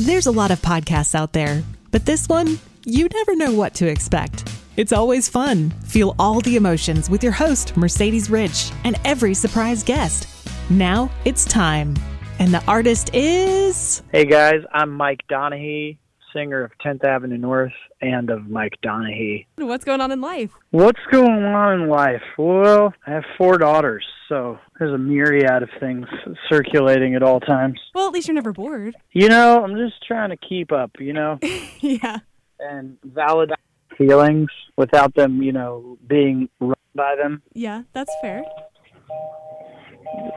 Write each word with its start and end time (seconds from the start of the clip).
There's 0.00 0.26
a 0.26 0.32
lot 0.32 0.50
of 0.50 0.60
podcasts 0.60 1.14
out 1.14 1.32
there, 1.32 1.62
but 1.92 2.04
this 2.04 2.28
one, 2.28 2.58
you 2.84 3.06
never 3.14 3.36
know 3.36 3.54
what 3.54 3.74
to 3.74 3.86
expect. 3.86 4.52
It's 4.76 4.92
always 4.92 5.28
fun. 5.28 5.70
Feel 5.84 6.16
all 6.18 6.40
the 6.40 6.56
emotions 6.56 7.08
with 7.08 7.22
your 7.22 7.30
host, 7.30 7.76
Mercedes 7.76 8.28
Rich, 8.28 8.72
and 8.82 8.98
every 9.04 9.34
surprise 9.34 9.84
guest. 9.84 10.26
Now 10.68 11.12
it's 11.24 11.44
time. 11.44 11.94
And 12.40 12.52
the 12.52 12.60
artist 12.66 13.14
is. 13.14 14.02
Hey 14.10 14.24
guys, 14.24 14.62
I'm 14.72 14.90
Mike 14.90 15.20
Donehey, 15.30 15.96
singer 16.34 16.64
of 16.64 16.72
10th 16.84 17.04
Avenue 17.04 17.38
North 17.38 17.72
and 18.00 18.28
of 18.30 18.48
Mike 18.48 18.74
Donehey. 18.84 19.46
What's 19.56 19.84
going 19.84 20.00
on 20.00 20.10
in 20.10 20.20
life? 20.20 20.50
What's 20.70 21.00
going 21.10 21.44
on 21.44 21.80
in 21.80 21.88
life? 21.88 22.22
Well, 22.36 22.92
I 23.06 23.10
have 23.12 23.24
four 23.38 23.56
daughters, 23.58 24.04
so 24.28 24.58
there's 24.78 24.92
a 24.92 24.98
myriad 24.98 25.62
of 25.62 25.70
things 25.80 26.06
circulating 26.50 27.14
at 27.14 27.22
all 27.22 27.40
times. 27.40 27.80
Well, 27.94 28.06
at 28.08 28.12
least 28.12 28.28
you're 28.28 28.34
never 28.34 28.52
bored. 28.52 28.96
You 29.12 29.28
know, 29.28 29.62
I'm 29.62 29.76
just 29.76 30.04
trying 30.06 30.30
to 30.30 30.36
keep 30.36 30.72
up, 30.72 30.90
you 30.98 31.12
know, 31.12 31.38
yeah. 31.80 32.18
and 32.58 32.98
validate 33.04 33.58
feelings 33.96 34.48
without 34.76 35.14
them, 35.14 35.42
you 35.42 35.52
know, 35.52 35.98
being 36.06 36.48
run 36.60 36.74
by 36.94 37.16
them. 37.16 37.42
Yeah, 37.52 37.82
that's 37.92 38.12
fair. 38.20 38.44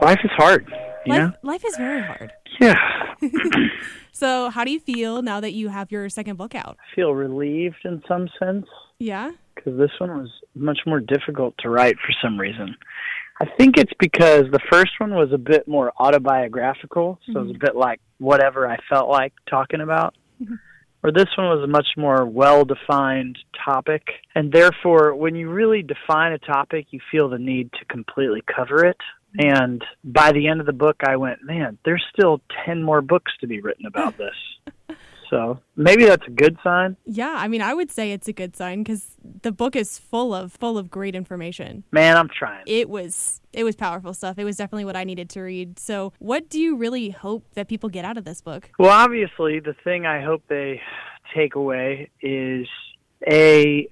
Life 0.00 0.18
is 0.24 0.30
hard, 0.36 0.66
you 1.06 1.12
Life, 1.12 1.22
know? 1.22 1.32
life 1.42 1.64
is 1.64 1.76
very 1.76 2.02
hard. 2.02 2.32
Yeah. 2.60 2.76
So, 4.18 4.50
how 4.50 4.64
do 4.64 4.72
you 4.72 4.80
feel 4.80 5.22
now 5.22 5.38
that 5.38 5.52
you 5.52 5.68
have 5.68 5.92
your 5.92 6.08
second 6.08 6.38
book 6.38 6.56
out? 6.56 6.76
I 6.80 6.96
feel 6.96 7.14
relieved 7.14 7.76
in 7.84 8.02
some 8.08 8.28
sense. 8.36 8.66
Yeah. 8.98 9.30
because 9.54 9.78
this 9.78 9.92
one 9.98 10.10
was 10.10 10.28
much 10.56 10.80
more 10.86 10.98
difficult 10.98 11.54
to 11.60 11.70
write 11.70 11.94
for 12.04 12.12
some 12.20 12.36
reason. 12.36 12.74
I 13.40 13.46
think 13.56 13.76
it's 13.76 13.92
because 14.00 14.46
the 14.50 14.58
first 14.72 14.90
one 14.98 15.14
was 15.14 15.30
a 15.32 15.38
bit 15.38 15.68
more 15.68 15.92
autobiographical, 16.00 17.20
so 17.26 17.30
it 17.30 17.42
was 17.42 17.50
a 17.50 17.52
mm-hmm. 17.52 17.64
bit 17.64 17.76
like 17.76 18.00
whatever 18.18 18.68
I 18.68 18.78
felt 18.88 19.08
like 19.08 19.32
talking 19.48 19.80
about. 19.80 20.16
Mm-hmm. 20.42 20.54
Or 21.04 21.12
this 21.12 21.28
one 21.38 21.46
was 21.46 21.62
a 21.62 21.68
much 21.68 21.86
more 21.96 22.26
well 22.26 22.64
defined 22.64 23.38
topic, 23.64 24.02
and 24.34 24.50
therefore, 24.50 25.14
when 25.14 25.36
you 25.36 25.48
really 25.48 25.82
define 25.84 26.32
a 26.32 26.38
topic, 26.40 26.86
you 26.90 26.98
feel 27.12 27.28
the 27.28 27.38
need 27.38 27.70
to 27.74 27.84
completely 27.84 28.42
cover 28.52 28.84
it. 28.84 28.96
And 29.36 29.84
by 30.04 30.32
the 30.32 30.48
end 30.48 30.60
of 30.60 30.66
the 30.66 30.72
book, 30.72 30.96
I 31.06 31.16
went, 31.16 31.42
man, 31.44 31.78
there's 31.84 32.04
still 32.12 32.40
10 32.64 32.82
more 32.82 33.02
books 33.02 33.32
to 33.40 33.46
be 33.46 33.60
written 33.60 33.86
about 33.86 34.16
this. 34.18 34.96
so 35.30 35.60
maybe 35.76 36.06
that's 36.06 36.26
a 36.26 36.30
good 36.30 36.56
sign. 36.64 36.96
Yeah, 37.04 37.34
I 37.36 37.48
mean, 37.48 37.60
I 37.60 37.74
would 37.74 37.90
say 37.90 38.12
it's 38.12 38.28
a 38.28 38.32
good 38.32 38.56
sign 38.56 38.82
because 38.82 39.16
the 39.42 39.52
book 39.52 39.76
is 39.76 39.98
full 39.98 40.34
of 40.34 40.52
full 40.52 40.78
of 40.78 40.90
great 40.90 41.14
information. 41.14 41.84
Man, 41.92 42.16
I'm 42.16 42.28
trying. 42.28 42.64
It 42.66 42.88
was 42.88 43.40
it 43.52 43.64
was 43.64 43.76
powerful 43.76 44.14
stuff. 44.14 44.38
It 44.38 44.44
was 44.44 44.56
definitely 44.56 44.86
what 44.86 44.96
I 44.96 45.04
needed 45.04 45.28
to 45.30 45.40
read. 45.42 45.78
So, 45.78 46.12
what 46.18 46.48
do 46.48 46.58
you 46.58 46.76
really 46.76 47.10
hope 47.10 47.44
that 47.54 47.68
people 47.68 47.88
get 47.90 48.04
out 48.04 48.16
of 48.16 48.24
this 48.24 48.40
book? 48.40 48.70
Well, 48.78 48.90
obviously, 48.90 49.60
the 49.60 49.74
thing 49.84 50.06
I 50.06 50.22
hope 50.22 50.42
they 50.48 50.80
take 51.34 51.54
away 51.54 52.10
is 52.22 52.66
a 53.30 53.88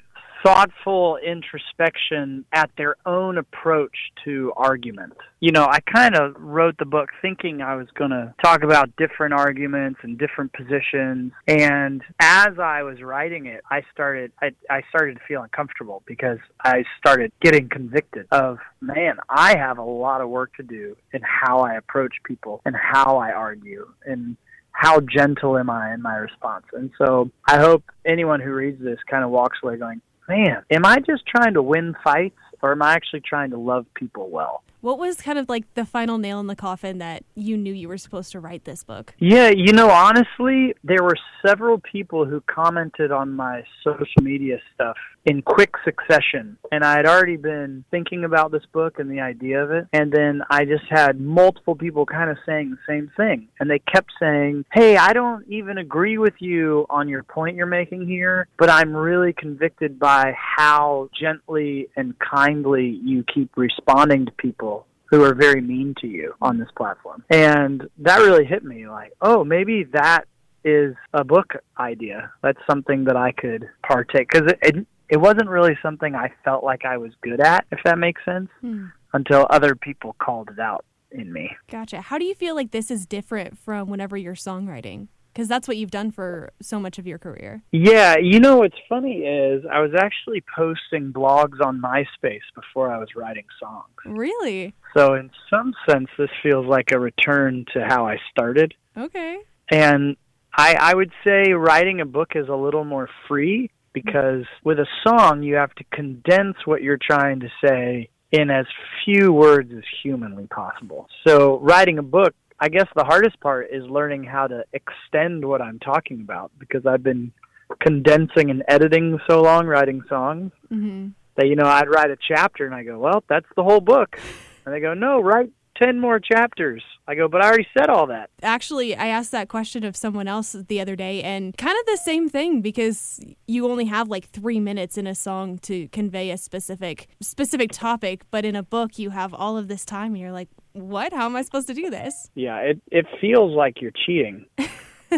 thoughtful 0.46 1.18
introspection 1.26 2.44
at 2.52 2.70
their 2.78 2.94
own 3.04 3.36
approach 3.36 3.96
to 4.24 4.52
argument. 4.56 5.12
You 5.40 5.50
know, 5.50 5.64
I 5.64 5.80
kind 5.80 6.14
of 6.14 6.36
wrote 6.38 6.76
the 6.78 6.84
book 6.84 7.08
thinking 7.20 7.62
I 7.62 7.74
was 7.74 7.88
going 7.98 8.12
to 8.12 8.32
talk 8.44 8.62
about 8.62 8.94
different 8.96 9.34
arguments 9.34 9.98
and 10.04 10.16
different 10.16 10.52
positions, 10.52 11.32
and 11.48 12.00
as 12.20 12.60
I 12.60 12.84
was 12.84 13.02
writing 13.02 13.46
it, 13.46 13.62
I 13.72 13.82
started 13.92 14.30
I, 14.40 14.52
I 14.70 14.82
started 14.88 15.14
to 15.14 15.20
feel 15.26 15.42
uncomfortable 15.42 16.04
because 16.06 16.38
I 16.64 16.84
started 16.98 17.32
getting 17.42 17.68
convicted 17.68 18.26
of, 18.30 18.58
man, 18.80 19.16
I 19.28 19.56
have 19.56 19.78
a 19.78 19.84
lot 19.84 20.20
of 20.20 20.28
work 20.28 20.54
to 20.58 20.62
do 20.62 20.96
in 21.12 21.22
how 21.22 21.58
I 21.58 21.74
approach 21.74 22.14
people 22.24 22.62
and 22.64 22.76
how 22.76 23.18
I 23.18 23.32
argue 23.32 23.88
and 24.04 24.36
how 24.76 25.00
gentle 25.00 25.56
am 25.56 25.70
I 25.70 25.94
in 25.94 26.02
my 26.02 26.16
response? 26.16 26.66
And 26.74 26.90
so 26.98 27.30
I 27.48 27.58
hope 27.58 27.82
anyone 28.04 28.40
who 28.40 28.52
reads 28.52 28.80
this 28.82 28.98
kind 29.10 29.24
of 29.24 29.30
walks 29.30 29.58
away 29.62 29.78
going, 29.78 30.02
man, 30.28 30.62
am 30.70 30.84
I 30.84 30.98
just 30.98 31.26
trying 31.26 31.54
to 31.54 31.62
win 31.62 31.94
fights 32.02 32.38
or 32.62 32.72
am 32.72 32.82
I 32.82 32.94
actually 32.94 33.20
trying 33.20 33.50
to 33.50 33.58
love 33.58 33.86
people 33.94 34.28
well? 34.28 34.62
What 34.86 35.00
was 35.00 35.20
kind 35.20 35.36
of 35.36 35.48
like 35.48 35.64
the 35.74 35.84
final 35.84 36.16
nail 36.16 36.38
in 36.38 36.46
the 36.46 36.54
coffin 36.54 36.98
that 36.98 37.24
you 37.34 37.56
knew 37.56 37.72
you 37.72 37.88
were 37.88 37.98
supposed 37.98 38.30
to 38.30 38.38
write 38.38 38.62
this 38.62 38.84
book? 38.84 39.14
Yeah, 39.18 39.48
you 39.48 39.72
know, 39.72 39.90
honestly, 39.90 40.74
there 40.84 41.02
were 41.02 41.16
several 41.44 41.80
people 41.80 42.24
who 42.24 42.40
commented 42.42 43.10
on 43.10 43.32
my 43.32 43.64
social 43.82 44.22
media 44.22 44.58
stuff 44.72 44.96
in 45.24 45.42
quick 45.42 45.74
succession. 45.84 46.56
And 46.70 46.84
I 46.84 46.96
had 46.96 47.06
already 47.06 47.36
been 47.36 47.84
thinking 47.90 48.24
about 48.24 48.52
this 48.52 48.62
book 48.72 48.98
and 48.98 49.10
the 49.10 49.20
idea 49.20 49.62
of 49.62 49.72
it. 49.72 49.88
And 49.92 50.12
then 50.12 50.42
I 50.50 50.64
just 50.64 50.84
had 50.88 51.20
multiple 51.20 51.74
people 51.74 52.06
kind 52.06 52.30
of 52.30 52.36
saying 52.46 52.70
the 52.70 52.78
same 52.88 53.10
thing. 53.16 53.48
And 53.58 53.68
they 53.68 53.80
kept 53.80 54.12
saying, 54.20 54.64
Hey, 54.72 54.96
I 54.96 55.12
don't 55.12 55.44
even 55.48 55.78
agree 55.78 56.16
with 56.16 56.34
you 56.38 56.86
on 56.88 57.08
your 57.08 57.24
point 57.24 57.56
you're 57.56 57.66
making 57.66 58.06
here, 58.06 58.46
but 58.56 58.70
I'm 58.70 58.94
really 58.94 59.32
convicted 59.32 59.98
by 59.98 60.32
how 60.36 61.10
gently 61.18 61.88
and 61.96 62.14
kindly 62.18 63.00
you 63.02 63.24
keep 63.34 63.50
responding 63.56 64.26
to 64.26 64.32
people 64.32 64.75
who 65.08 65.22
are 65.22 65.34
very 65.34 65.60
mean 65.60 65.94
to 66.00 66.06
you 66.06 66.34
on 66.42 66.58
this 66.58 66.68
platform. 66.76 67.24
And 67.30 67.88
that 67.98 68.18
really 68.18 68.44
hit 68.44 68.64
me 68.64 68.88
like, 68.88 69.12
oh, 69.20 69.44
maybe 69.44 69.84
that 69.92 70.24
is 70.64 70.94
a 71.12 71.22
book 71.24 71.54
idea. 71.78 72.30
That's 72.42 72.58
something 72.68 73.04
that 73.04 73.16
I 73.16 73.32
could 73.32 73.68
partake 73.86 74.28
because 74.30 74.50
it, 74.52 74.58
it 74.62 74.86
it 75.08 75.16
wasn't 75.18 75.48
really 75.48 75.78
something 75.82 76.16
I 76.16 76.32
felt 76.44 76.64
like 76.64 76.84
I 76.84 76.96
was 76.96 77.12
good 77.22 77.40
at, 77.40 77.64
if 77.70 77.78
that 77.84 77.96
makes 77.98 78.24
sense, 78.24 78.48
Hmm. 78.60 78.86
until 79.12 79.46
other 79.50 79.76
people 79.76 80.16
called 80.18 80.50
it 80.50 80.58
out 80.58 80.84
in 81.12 81.32
me. 81.32 81.48
Gotcha. 81.70 82.00
How 82.00 82.18
do 82.18 82.24
you 82.24 82.34
feel 82.34 82.56
like 82.56 82.72
this 82.72 82.90
is 82.90 83.06
different 83.06 83.56
from 83.56 83.88
whenever 83.88 84.16
you're 84.16 84.34
songwriting? 84.34 85.06
Because 85.36 85.48
that's 85.48 85.68
what 85.68 85.76
you've 85.76 85.90
done 85.90 86.10
for 86.10 86.50
so 86.62 86.80
much 86.80 86.98
of 86.98 87.06
your 87.06 87.18
career. 87.18 87.62
Yeah, 87.70 88.16
you 88.16 88.40
know 88.40 88.56
what's 88.56 88.78
funny 88.88 89.18
is 89.18 89.64
I 89.70 89.80
was 89.80 89.90
actually 89.94 90.42
posting 90.56 91.12
blogs 91.12 91.60
on 91.62 91.78
MySpace 91.78 92.40
before 92.54 92.90
I 92.90 92.96
was 92.96 93.08
writing 93.14 93.44
songs. 93.60 93.84
Really? 94.06 94.72
So 94.96 95.12
in 95.12 95.30
some 95.50 95.74
sense 95.86 96.08
this 96.16 96.30
feels 96.42 96.64
like 96.64 96.90
a 96.90 96.98
return 96.98 97.66
to 97.74 97.84
how 97.84 98.06
I 98.06 98.16
started. 98.30 98.72
Okay. 98.96 99.36
And 99.70 100.16
I, 100.56 100.74
I 100.80 100.94
would 100.94 101.12
say 101.22 101.52
writing 101.52 102.00
a 102.00 102.06
book 102.06 102.30
is 102.34 102.48
a 102.48 102.56
little 102.56 102.86
more 102.86 103.10
free 103.28 103.70
because 103.92 104.44
with 104.64 104.78
a 104.78 104.86
song, 105.06 105.42
you 105.42 105.56
have 105.56 105.74
to 105.74 105.84
condense 105.92 106.56
what 106.64 106.82
you're 106.82 106.98
trying 106.98 107.40
to 107.40 107.48
say 107.62 108.08
in 108.32 108.48
as 108.48 108.64
few 109.04 109.34
words 109.34 109.70
as 109.76 109.84
humanly 110.02 110.46
possible. 110.46 111.08
So, 111.26 111.58
writing 111.58 111.98
a 111.98 112.02
book, 112.02 112.34
I 112.58 112.68
guess 112.68 112.86
the 112.96 113.04
hardest 113.04 113.38
part 113.40 113.68
is 113.70 113.84
learning 113.84 114.24
how 114.24 114.46
to 114.46 114.64
extend 114.72 115.44
what 115.44 115.60
I'm 115.60 115.78
talking 115.78 116.20
about 116.20 116.50
because 116.58 116.86
I've 116.86 117.02
been 117.02 117.32
condensing 117.80 118.50
and 118.50 118.62
editing 118.68 119.18
so 119.28 119.42
long 119.42 119.66
writing 119.66 120.02
songs 120.08 120.52
hmm 120.68 121.08
that, 121.36 121.48
you 121.48 121.54
know, 121.54 121.66
I'd 121.66 121.90
write 121.90 122.10
a 122.10 122.16
chapter 122.16 122.64
and 122.64 122.74
I 122.74 122.82
go, 122.82 122.98
well, 122.98 123.22
that's 123.28 123.44
the 123.56 123.62
whole 123.62 123.80
book. 123.80 124.18
And 124.64 124.74
they 124.74 124.80
go, 124.80 124.94
no, 124.94 125.20
write 125.20 125.50
10 125.78 126.00
more 126.00 126.20
chapters. 126.20 126.82
I 127.08 127.14
go, 127.14 127.28
but 127.28 127.40
I 127.40 127.46
already 127.46 127.66
said 127.76 127.88
all 127.88 128.08
that. 128.08 128.30
Actually, 128.42 128.96
I 128.96 129.06
asked 129.06 129.30
that 129.30 129.48
question 129.48 129.84
of 129.84 129.96
someone 129.96 130.26
else 130.26 130.52
the 130.52 130.80
other 130.80 130.96
day, 130.96 131.22
and 131.22 131.56
kind 131.56 131.76
of 131.78 131.86
the 131.86 131.96
same 131.96 132.28
thing 132.28 132.62
because 132.62 133.20
you 133.46 133.68
only 133.68 133.84
have 133.84 134.08
like 134.08 134.28
three 134.28 134.58
minutes 134.58 134.98
in 134.98 135.06
a 135.06 135.14
song 135.14 135.58
to 135.58 135.86
convey 135.88 136.30
a 136.30 136.36
specific 136.36 137.08
specific 137.20 137.70
topic, 137.70 138.24
but 138.32 138.44
in 138.44 138.56
a 138.56 138.62
book 138.62 138.98
you 138.98 139.10
have 139.10 139.32
all 139.32 139.56
of 139.56 139.68
this 139.68 139.84
time, 139.84 140.12
and 140.12 140.18
you're 140.18 140.32
like, 140.32 140.48
"What? 140.72 141.12
How 141.12 141.26
am 141.26 141.36
I 141.36 141.42
supposed 141.42 141.68
to 141.68 141.74
do 141.74 141.90
this?" 141.90 142.28
Yeah, 142.34 142.56
it 142.58 142.80
it 142.90 143.06
feels 143.20 143.56
like 143.56 143.80
you're 143.80 143.92
cheating, 144.04 144.46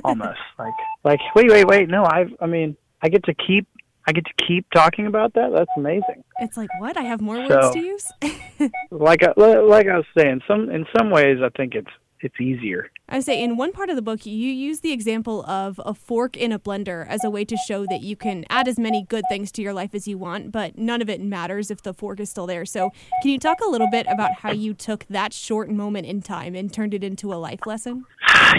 almost 0.04 0.40
like 0.58 0.74
like 1.04 1.20
wait 1.34 1.50
wait 1.50 1.66
wait 1.66 1.88
no 1.88 2.04
I 2.04 2.26
I 2.40 2.46
mean 2.46 2.76
I 3.00 3.08
get 3.08 3.24
to 3.24 3.34
keep 3.34 3.66
I 4.08 4.12
get 4.12 4.24
to 4.24 4.46
keep 4.46 4.64
talking 4.70 5.06
about 5.06 5.34
that. 5.34 5.52
That's 5.52 5.70
amazing. 5.76 6.24
It's 6.40 6.56
like, 6.56 6.70
"What? 6.80 6.96
I 6.96 7.02
have 7.02 7.20
more 7.20 7.46
words 7.46 7.74
to 7.74 7.78
use." 7.78 8.10
Like 8.90 9.22
I, 9.22 9.32
like 9.36 9.86
I 9.86 9.98
was 9.98 10.06
saying, 10.16 10.40
some 10.48 10.70
in 10.70 10.84
some 10.96 11.10
ways 11.10 11.38
I 11.44 11.50
think 11.50 11.74
it's 11.74 11.90
it's 12.20 12.40
easier. 12.40 12.90
I 13.10 13.20
say 13.20 13.42
in 13.42 13.56
one 13.56 13.72
part 13.72 13.88
of 13.88 13.96
the 13.96 14.02
book, 14.02 14.26
you 14.26 14.34
use 14.34 14.80
the 14.80 14.92
example 14.92 15.42
of 15.46 15.80
a 15.86 15.94
fork 15.94 16.36
in 16.36 16.52
a 16.52 16.58
blender 16.58 17.08
as 17.08 17.24
a 17.24 17.30
way 17.30 17.42
to 17.46 17.56
show 17.56 17.86
that 17.86 18.02
you 18.02 18.16
can 18.16 18.44
add 18.50 18.68
as 18.68 18.78
many 18.78 19.02
good 19.08 19.24
things 19.30 19.50
to 19.52 19.62
your 19.62 19.72
life 19.72 19.94
as 19.94 20.06
you 20.06 20.18
want, 20.18 20.52
but 20.52 20.76
none 20.76 21.00
of 21.00 21.08
it 21.08 21.22
matters 21.22 21.70
if 21.70 21.80
the 21.80 21.94
fork 21.94 22.20
is 22.20 22.28
still 22.28 22.46
there. 22.46 22.66
So, 22.66 22.90
can 23.22 23.30
you 23.30 23.38
talk 23.38 23.60
a 23.66 23.70
little 23.70 23.88
bit 23.90 24.06
about 24.10 24.32
how 24.40 24.52
you 24.52 24.74
took 24.74 25.06
that 25.06 25.32
short 25.32 25.70
moment 25.70 26.06
in 26.06 26.20
time 26.20 26.54
and 26.54 26.70
turned 26.70 26.92
it 26.92 27.02
into 27.02 27.32
a 27.32 27.36
life 27.36 27.60
lesson? 27.66 28.04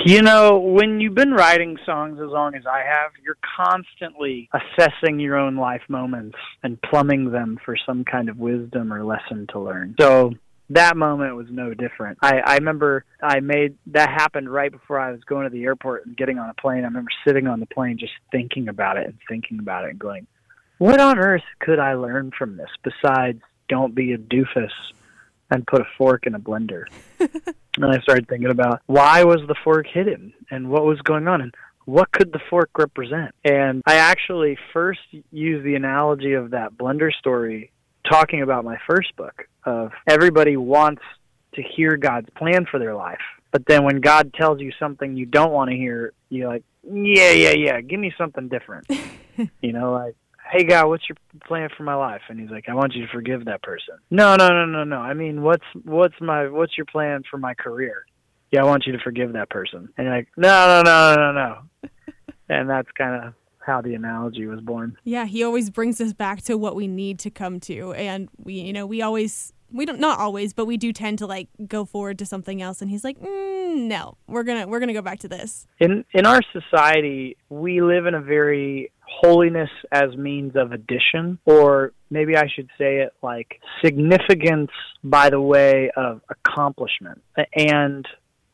You 0.05 0.23
know, 0.23 0.57
when 0.57 0.99
you've 0.99 1.15
been 1.15 1.33
writing 1.33 1.77
songs 1.85 2.19
as 2.19 2.29
long 2.29 2.55
as 2.55 2.65
I 2.65 2.79
have, 2.79 3.11
you're 3.23 3.37
constantly 3.55 4.49
assessing 4.53 5.19
your 5.19 5.35
own 5.37 5.57
life 5.57 5.83
moments 5.89 6.37
and 6.63 6.81
plumbing 6.81 7.31
them 7.31 7.59
for 7.63 7.75
some 7.85 8.03
kind 8.03 8.29
of 8.29 8.37
wisdom 8.37 8.91
or 8.91 9.03
lesson 9.03 9.45
to 9.51 9.59
learn. 9.59 9.95
So 9.99 10.33
that 10.69 10.95
moment 10.95 11.35
was 11.35 11.47
no 11.49 11.73
different. 11.73 12.19
I, 12.21 12.39
I 12.39 12.55
remember 12.55 13.03
I 13.21 13.39
made 13.39 13.75
that 13.87 14.09
happened 14.09 14.49
right 14.49 14.71
before 14.71 14.99
I 14.99 15.11
was 15.11 15.23
going 15.23 15.45
to 15.45 15.49
the 15.49 15.63
airport 15.63 16.05
and 16.05 16.15
getting 16.15 16.37
on 16.37 16.49
a 16.49 16.53
plane. 16.53 16.83
I 16.83 16.87
remember 16.87 17.09
sitting 17.25 17.47
on 17.47 17.59
the 17.59 17.65
plane 17.65 17.97
just 17.97 18.13
thinking 18.31 18.67
about 18.67 18.97
it 18.97 19.05
and 19.05 19.17
thinking 19.27 19.59
about 19.59 19.85
it 19.85 19.91
and 19.91 19.99
going, 19.99 20.27
what 20.77 20.99
on 20.99 21.17
earth 21.17 21.43
could 21.59 21.79
I 21.79 21.95
learn 21.95 22.31
from 22.37 22.55
this 22.55 22.69
besides 22.83 23.41
don't 23.67 23.95
be 23.95 24.13
a 24.13 24.17
doofus 24.17 24.71
and 25.49 25.65
put 25.65 25.81
a 25.81 25.87
fork 25.97 26.27
in 26.27 26.35
a 26.35 26.39
blender? 26.39 26.83
and 27.19 27.85
I 27.85 27.99
started 28.01 28.27
thinking 28.27 28.51
about 28.51 28.81
why 28.85 29.23
was 29.23 29.41
the 29.47 29.55
fork 29.63 29.87
hidden 29.91 30.33
and 30.51 30.69
what 30.69 30.85
was 30.85 31.01
going 31.01 31.27
on 31.27 31.41
and 31.41 31.53
what 31.85 32.11
could 32.11 32.31
the 32.31 32.39
fork 32.49 32.69
represent? 32.77 33.33
And 33.43 33.81
I 33.87 33.95
actually 33.95 34.57
first 34.71 34.99
used 35.31 35.65
the 35.65 35.73
analogy 35.73 36.33
of 36.33 36.51
that 36.51 36.73
blender 36.73 37.11
story 37.11 37.71
talking 38.09 38.43
about 38.43 38.63
my 38.63 38.77
first 38.87 39.15
book 39.15 39.48
of 39.65 39.91
everybody 40.07 40.57
wants 40.57 41.01
to 41.53 41.61
hear 41.61 41.97
God's 41.97 42.29
plan 42.35 42.65
for 42.69 42.79
their 42.79 42.95
life. 42.95 43.19
But 43.51 43.65
then 43.65 43.83
when 43.83 43.99
God 43.99 44.33
tells 44.33 44.59
you 44.59 44.71
something 44.79 45.15
you 45.15 45.25
don't 45.25 45.51
want 45.51 45.71
to 45.71 45.75
hear, 45.75 46.13
you're 46.29 46.47
like, 46.47 46.63
yeah, 46.83 47.31
yeah, 47.31 47.51
yeah, 47.51 47.81
give 47.81 47.99
me 47.99 48.13
something 48.17 48.47
different. 48.47 48.87
you 49.61 49.73
know, 49.73 49.91
like, 49.91 50.15
hey, 50.51 50.63
God, 50.63 50.87
what's 50.87 51.07
your 51.09 51.17
plan 51.45 51.69
for 51.75 51.83
my 51.83 51.95
life? 51.95 52.21
And 52.29 52.39
he's 52.39 52.49
like, 52.49 52.69
I 52.69 52.73
want 52.73 52.93
you 52.93 53.05
to 53.05 53.11
forgive 53.11 53.45
that 53.45 53.61
person. 53.61 53.95
No, 54.09 54.35
no, 54.35 54.49
no, 54.49 54.65
no, 54.65 54.83
no. 54.83 54.97
I 54.97 55.13
mean, 55.13 55.41
what's 55.41 55.65
what's 55.83 56.15
my 56.21 56.47
what's 56.47 56.77
your 56.77 56.85
plan 56.85 57.23
for 57.29 57.37
my 57.37 57.53
career? 57.53 58.05
Yeah, 58.51 58.61
I 58.61 58.65
want 58.65 58.85
you 58.85 58.93
to 58.93 58.99
forgive 58.99 59.33
that 59.33 59.49
person. 59.49 59.89
And 59.97 60.07
you're 60.07 60.15
like, 60.15 60.27
no, 60.37 60.81
no, 60.83 60.83
no, 60.83 61.15
no, 61.15 61.31
no. 61.31 61.89
and 62.49 62.69
that's 62.69 62.89
kind 62.97 63.25
of 63.25 63.33
how 63.65 63.81
the 63.81 63.93
analogy 63.93 64.45
was 64.45 64.61
born. 64.61 64.97
Yeah, 65.03 65.25
he 65.25 65.43
always 65.43 65.69
brings 65.69 65.99
us 66.01 66.13
back 66.13 66.41
to 66.43 66.57
what 66.57 66.75
we 66.75 66.87
need 66.87 67.19
to 67.19 67.29
come 67.29 67.59
to, 67.61 67.93
and 67.93 68.29
we, 68.37 68.53
you 68.55 68.73
know, 68.73 68.85
we 68.85 69.01
always 69.01 69.53
we 69.71 69.85
don't 69.85 69.99
not 69.99 70.19
always 70.19 70.53
but 70.53 70.65
we 70.65 70.77
do 70.77 70.91
tend 70.91 71.19
to 71.19 71.27
like 71.27 71.47
go 71.67 71.85
forward 71.85 72.19
to 72.19 72.25
something 72.25 72.61
else. 72.61 72.81
And 72.81 72.89
he's 72.89 73.03
like 73.03 73.19
mm, 73.19 73.75
no 73.75 74.17
we're 74.27 74.43
gonna 74.43 74.67
we're 74.67 74.79
gonna 74.79 74.93
go 74.93 75.01
back 75.01 75.19
to 75.19 75.27
this. 75.27 75.67
In 75.79 76.05
in 76.13 76.25
our 76.25 76.41
society 76.51 77.37
we 77.49 77.81
live 77.81 78.05
in 78.05 78.15
a 78.15 78.21
very 78.21 78.91
holiness 79.01 79.69
as 79.91 80.15
means 80.15 80.55
of 80.55 80.71
addition 80.71 81.39
or 81.43 81.93
maybe 82.11 82.37
i 82.37 82.47
should 82.47 82.69
say 82.77 82.97
it 82.97 83.11
like 83.23 83.59
significance 83.83 84.69
by 85.03 85.29
the 85.29 85.41
way 85.41 85.91
of 85.95 86.21
accomplishment. 86.29 87.21
And 87.55 88.07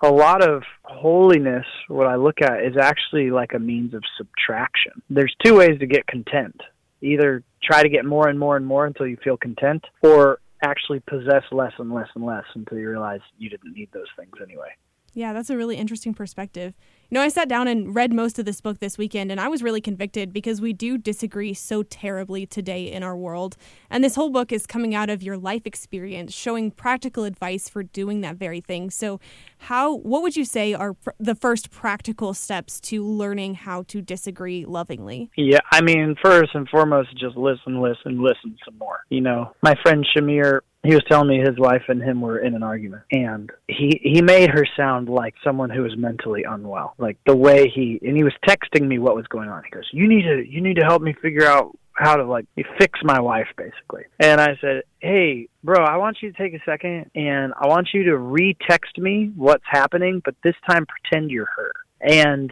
a 0.04 0.10
lot 0.10 0.48
of 0.48 0.64
holiness 0.84 1.66
what 1.88 2.08
i 2.08 2.16
look 2.16 2.42
at 2.42 2.64
is 2.64 2.76
actually 2.80 3.32
like 3.32 3.54
a 3.54 3.60
means 3.60 3.94
of 3.94 4.04
subtraction 4.18 4.92
there's 5.10 5.36
two 5.44 5.56
ways 5.56 5.80
to 5.80 5.88
get 5.88 6.06
content 6.08 6.60
either 7.02 7.44
try 7.64 7.82
to 7.84 7.90
get 7.90 8.06
more 8.06 8.28
and 8.28 8.40
more 8.40 8.58
and 8.58 8.66
more 8.66 8.86
until 8.86 9.08
you 9.08 9.18
feel 9.24 9.38
content 9.38 9.84
or 10.02 10.40
actually 10.64 11.00
possess 11.02 11.44
less 11.52 11.74
and 11.78 11.94
less 11.94 12.08
and 12.16 12.26
less 12.26 12.46
until 12.56 12.78
you 12.78 12.90
realize 12.90 13.20
you 13.38 13.50
didn't 13.50 13.74
need 13.74 13.90
those 13.94 14.08
things 14.18 14.34
anyway. 14.42 14.70
Yeah, 15.16 15.32
that's 15.32 15.50
a 15.50 15.56
really 15.56 15.78
interesting 15.78 16.14
perspective. 16.14 16.74
You 17.10 17.16
know, 17.16 17.22
I 17.22 17.30
sat 17.30 17.48
down 17.48 17.70
and 17.70 17.96
read 17.96 18.12
most 18.12 18.38
of 18.38 18.44
this 18.44 18.60
book 18.60 18.80
this 18.80 18.98
weekend, 18.98 19.32
and 19.32 19.40
I 19.40 19.48
was 19.48 19.64
really 19.64 19.80
convicted 19.80 20.34
because 20.34 20.60
we 20.60 20.74
do 20.74 20.98
disagree 20.98 21.54
so 21.54 21.84
terribly 21.84 22.46
today 22.46 22.92
in 22.92 23.02
our 23.02 23.16
world. 23.16 23.56
And 23.90 24.04
this 24.04 24.16
whole 24.16 24.30
book 24.30 24.52
is 24.52 24.68
coming 24.68 24.94
out 24.94 25.10
of 25.10 25.24
your 25.24 25.38
life 25.38 25.66
experience, 25.66 26.34
showing 26.34 26.70
practical 26.70 27.24
advice 27.24 27.70
for 27.70 27.82
doing 27.82 28.20
that 28.22 28.36
very 28.36 28.60
thing. 28.60 28.90
So, 28.90 29.22
how, 29.60 29.96
what 29.96 30.22
would 30.22 30.36
you 30.36 30.44
say 30.44 30.74
are 30.74 30.96
pr- 30.96 31.12
the 31.18 31.34
first 31.34 31.72
practical 31.72 32.34
steps 32.34 32.82
to 32.82 33.06
learning 33.06 33.54
how 33.54 33.84
to 33.84 34.02
disagree 34.02 34.66
lovingly? 34.66 35.32
Yeah, 35.38 35.60
I 35.72 35.80
mean, 35.80 36.16
first 36.22 36.54
and 36.56 36.68
foremost, 36.68 37.18
just 37.18 37.38
listen, 37.38 37.80
listen, 37.82 38.22
listen 38.22 38.58
some 38.66 38.78
more. 38.78 39.00
You 39.08 39.22
know, 39.22 39.54
my 39.62 39.76
friend 39.82 40.06
Shamir 40.14 40.60
he 40.86 40.94
was 40.94 41.04
telling 41.10 41.28
me 41.28 41.40
his 41.40 41.58
wife 41.58 41.84
and 41.88 42.02
him 42.02 42.22
were 42.22 42.40
in 42.40 42.56
an 42.56 42.64
argument 42.64 43.04
and 43.12 43.52
he 43.68 44.00
he 44.04 44.22
made 44.22 44.50
her 44.50 44.66
sound 44.78 45.10
like 45.10 45.34
someone 45.44 45.70
who 45.70 45.82
was 45.82 45.96
mentally 45.98 46.44
unwell 46.44 46.96
like 46.98 47.18
the 47.26 47.36
way 47.36 47.70
he 47.74 48.00
and 48.04 48.16
he 48.16 48.24
was 48.24 48.34
texting 48.48 48.88
me 48.88 49.00
what 49.00 49.16
was 49.16 49.26
going 49.28 49.50
on. 49.50 49.64
He 49.64 49.72
goes 49.72 49.88
you 49.92 50.08
need 50.08 50.24
to 50.24 50.44
you 50.48 50.62
need 50.62 50.76
to 50.76 50.86
help 50.86 51.02
me 51.02 51.14
figure 51.22 51.46
out 51.46 51.78
how 51.94 52.16
to 52.16 52.26
like 52.26 52.46
fix 52.78 53.00
my 53.04 53.20
wife 53.20 53.48
basically. 53.58 54.04
And 54.20 54.40
i 54.42 54.58
said 54.62 54.84
hey 55.00 55.48
bro 55.64 55.84
i 55.84 55.98
want 55.98 56.18
you 56.22 56.32
to 56.32 56.38
take 56.38 56.54
a 56.54 56.64
second 56.66 57.10
and 57.16 57.54
i 57.60 57.68
want 57.68 57.90
you 57.94 58.04
to 58.04 58.18
re-text 58.18 58.98
me 58.98 59.32
what's 59.36 59.64
happening 59.66 60.22
but 60.24 60.36
this 60.44 60.56
time 60.70 60.86
pretend 60.86 61.32
you're 61.32 61.50
her 61.56 61.72
and 62.02 62.52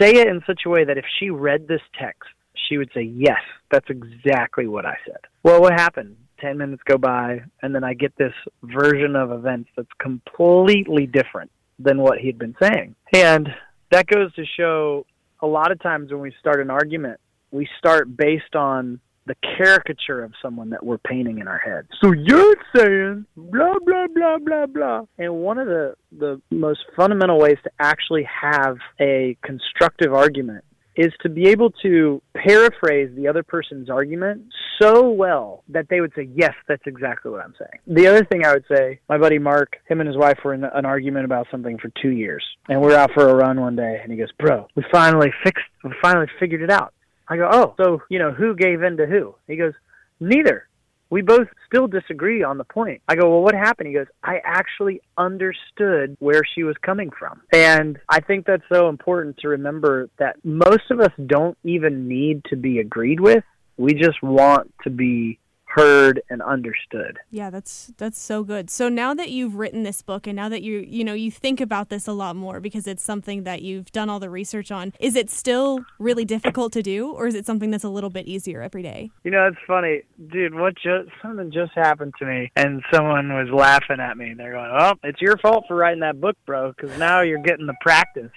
say 0.00 0.12
it 0.12 0.28
in 0.28 0.42
such 0.46 0.62
a 0.66 0.68
way 0.68 0.84
that 0.84 0.98
if 0.98 1.04
she 1.18 1.30
read 1.30 1.68
this 1.68 1.80
text 1.98 2.28
she 2.68 2.78
would 2.78 2.90
say 2.94 3.02
yes 3.02 3.40
that's 3.70 3.88
exactly 3.88 4.66
what 4.66 4.86
i 4.86 4.96
said. 5.06 5.20
Well 5.42 5.60
what 5.60 5.72
happened 5.72 6.16
10 6.40 6.58
minutes 6.58 6.82
go 6.84 6.98
by 6.98 7.40
and 7.62 7.74
then 7.74 7.84
I 7.84 7.94
get 7.94 8.16
this 8.16 8.32
version 8.62 9.16
of 9.16 9.30
events 9.32 9.70
that's 9.76 9.88
completely 10.00 11.06
different 11.06 11.50
than 11.78 11.98
what 11.98 12.18
he'd 12.18 12.38
been 12.38 12.56
saying. 12.60 12.94
And 13.14 13.48
that 13.90 14.06
goes 14.06 14.32
to 14.34 14.44
show 14.56 15.06
a 15.40 15.46
lot 15.46 15.72
of 15.72 15.80
times 15.80 16.12
when 16.12 16.20
we 16.20 16.32
start 16.38 16.60
an 16.60 16.70
argument, 16.70 17.18
we 17.50 17.68
start 17.78 18.16
based 18.16 18.54
on 18.54 19.00
the 19.26 19.34
caricature 19.56 20.24
of 20.24 20.32
someone 20.42 20.70
that 20.70 20.84
we're 20.84 20.98
painting 20.98 21.38
in 21.38 21.46
our 21.46 21.58
head. 21.58 21.86
So 22.02 22.12
you're 22.12 22.56
saying 22.74 23.26
blah 23.36 23.78
blah 23.84 24.06
blah 24.14 24.38
blah 24.38 24.66
blah. 24.66 25.02
And 25.18 25.34
one 25.36 25.58
of 25.58 25.66
the 25.66 25.94
the 26.18 26.40
most 26.50 26.80
fundamental 26.96 27.38
ways 27.38 27.58
to 27.64 27.70
actually 27.78 28.24
have 28.24 28.78
a 29.00 29.36
constructive 29.44 30.12
argument 30.12 30.64
is 31.00 31.12
to 31.22 31.30
be 31.30 31.48
able 31.48 31.70
to 31.82 32.20
paraphrase 32.34 33.10
the 33.16 33.26
other 33.26 33.42
person's 33.42 33.88
argument 33.88 34.42
so 34.80 35.08
well 35.08 35.64
that 35.70 35.86
they 35.88 36.02
would 36.02 36.12
say, 36.14 36.28
Yes, 36.34 36.52
that's 36.68 36.82
exactly 36.86 37.30
what 37.30 37.42
I'm 37.42 37.54
saying. 37.58 37.80
The 37.86 38.06
other 38.06 38.22
thing 38.24 38.44
I 38.44 38.52
would 38.52 38.66
say, 38.70 39.00
my 39.08 39.16
buddy 39.16 39.38
Mark, 39.38 39.78
him 39.88 40.00
and 40.00 40.06
his 40.06 40.18
wife 40.18 40.38
were 40.44 40.52
in 40.52 40.62
an 40.62 40.84
argument 40.84 41.24
about 41.24 41.46
something 41.50 41.78
for 41.78 41.90
two 42.02 42.10
years. 42.10 42.44
And 42.68 42.82
we're 42.82 42.94
out 42.94 43.12
for 43.14 43.30
a 43.30 43.34
run 43.34 43.60
one 43.60 43.76
day 43.76 44.00
and 44.02 44.12
he 44.12 44.18
goes, 44.18 44.30
Bro, 44.38 44.68
we 44.74 44.84
finally 44.92 45.32
fixed 45.42 45.64
we 45.82 45.92
finally 46.02 46.26
figured 46.38 46.60
it 46.60 46.70
out. 46.70 46.92
I 47.28 47.36
go, 47.36 47.48
Oh, 47.50 47.74
so 47.78 48.02
you 48.10 48.18
know, 48.18 48.32
who 48.32 48.54
gave 48.54 48.82
in 48.82 48.98
to 48.98 49.06
who? 49.06 49.34
He 49.46 49.56
goes, 49.56 49.72
Neither 50.20 50.68
we 51.10 51.22
both 51.22 51.48
still 51.66 51.88
disagree 51.88 52.42
on 52.42 52.56
the 52.56 52.64
point. 52.64 53.02
I 53.08 53.16
go, 53.16 53.28
well, 53.28 53.42
what 53.42 53.54
happened? 53.54 53.88
He 53.88 53.94
goes, 53.94 54.06
I 54.22 54.40
actually 54.44 55.02
understood 55.18 56.16
where 56.20 56.42
she 56.54 56.62
was 56.62 56.76
coming 56.82 57.10
from. 57.10 57.42
And 57.52 57.98
I 58.08 58.20
think 58.20 58.46
that's 58.46 58.62
so 58.72 58.88
important 58.88 59.38
to 59.38 59.48
remember 59.48 60.08
that 60.18 60.36
most 60.44 60.90
of 60.90 61.00
us 61.00 61.12
don't 61.26 61.58
even 61.64 62.06
need 62.08 62.44
to 62.50 62.56
be 62.56 62.78
agreed 62.78 63.18
with. 63.18 63.42
We 63.76 63.94
just 63.94 64.22
want 64.22 64.72
to 64.84 64.90
be 64.90 65.39
heard 65.70 66.22
and 66.28 66.42
understood. 66.42 67.18
Yeah, 67.30 67.50
that's 67.50 67.92
that's 67.96 68.20
so 68.20 68.42
good. 68.42 68.70
So 68.70 68.88
now 68.88 69.14
that 69.14 69.30
you've 69.30 69.54
written 69.54 69.82
this 69.82 70.02
book 70.02 70.26
and 70.26 70.36
now 70.36 70.48
that 70.48 70.62
you 70.62 70.78
you 70.78 71.04
know 71.04 71.14
you 71.14 71.30
think 71.30 71.60
about 71.60 71.88
this 71.88 72.06
a 72.06 72.12
lot 72.12 72.36
more 72.36 72.60
because 72.60 72.86
it's 72.86 73.02
something 73.02 73.44
that 73.44 73.62
you've 73.62 73.90
done 73.92 74.10
all 74.10 74.20
the 74.20 74.30
research 74.30 74.70
on, 74.70 74.92
is 75.00 75.16
it 75.16 75.30
still 75.30 75.84
really 75.98 76.24
difficult 76.24 76.72
to 76.72 76.82
do 76.82 77.12
or 77.12 77.26
is 77.26 77.34
it 77.34 77.46
something 77.46 77.70
that's 77.70 77.84
a 77.84 77.88
little 77.88 78.10
bit 78.10 78.26
easier 78.26 78.62
every 78.62 78.82
day? 78.82 79.10
You 79.24 79.30
know, 79.30 79.46
it's 79.46 79.58
funny, 79.66 80.02
dude, 80.30 80.54
what 80.54 80.74
just 80.74 81.10
something 81.22 81.50
just 81.50 81.72
happened 81.74 82.14
to 82.18 82.26
me 82.26 82.50
and 82.56 82.82
someone 82.92 83.32
was 83.32 83.48
laughing 83.52 84.00
at 84.00 84.16
me. 84.16 84.34
They're 84.34 84.52
going, 84.52 84.70
"Oh, 84.76 84.94
it's 85.04 85.20
your 85.20 85.36
fault 85.38 85.64
for 85.68 85.76
writing 85.76 86.00
that 86.00 86.20
book, 86.20 86.36
bro, 86.46 86.72
cuz 86.74 86.98
now 86.98 87.20
you're 87.20 87.38
getting 87.38 87.66
the 87.66 87.76
practice." 87.80 88.32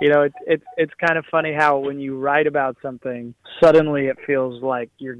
you 0.00 0.08
know, 0.08 0.22
it's 0.22 0.36
it's 0.46 0.64
it's 0.76 0.92
kind 1.04 1.18
of 1.18 1.24
funny 1.30 1.52
how 1.52 1.78
when 1.78 1.98
you 1.98 2.16
write 2.18 2.46
about 2.46 2.76
something, 2.82 3.34
suddenly 3.60 4.06
it 4.06 4.16
feels 4.26 4.62
like 4.62 4.90
you're 4.98 5.18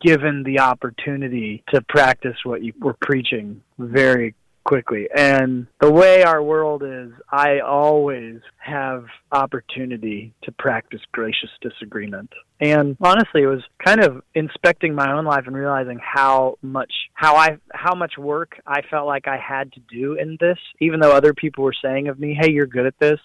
given 0.00 0.42
the 0.42 0.60
opportunity 0.60 1.62
to 1.72 1.80
practice 1.82 2.36
what 2.44 2.62
you 2.62 2.72
were 2.80 2.96
preaching 3.00 3.62
very 3.78 4.34
quickly. 4.64 5.08
And 5.14 5.66
the 5.80 5.90
way 5.90 6.22
our 6.22 6.42
world 6.42 6.82
is, 6.84 7.10
I 7.30 7.60
always 7.60 8.40
have 8.58 9.06
opportunity 9.32 10.32
to 10.42 10.52
practice 10.52 11.00
gracious 11.12 11.50
disagreement. 11.60 12.30
And 12.60 12.96
honestly, 13.00 13.42
it 13.42 13.46
was 13.46 13.62
kind 13.84 14.00
of 14.00 14.22
inspecting 14.34 14.94
my 14.94 15.12
own 15.12 15.24
life 15.24 15.44
and 15.46 15.56
realizing 15.56 15.98
how 16.02 16.58
much 16.62 16.92
how 17.14 17.36
I 17.36 17.56
how 17.72 17.94
much 17.94 18.18
work 18.18 18.60
I 18.66 18.82
felt 18.90 19.06
like 19.06 19.26
I 19.26 19.38
had 19.38 19.72
to 19.72 19.80
do 19.90 20.14
in 20.14 20.36
this, 20.40 20.58
even 20.78 21.00
though 21.00 21.12
other 21.12 21.32
people 21.32 21.64
were 21.64 21.74
saying 21.82 22.08
of 22.08 22.20
me, 22.20 22.36
"Hey, 22.38 22.50
you're 22.52 22.66
good 22.66 22.86
at 22.86 22.98
this." 22.98 23.20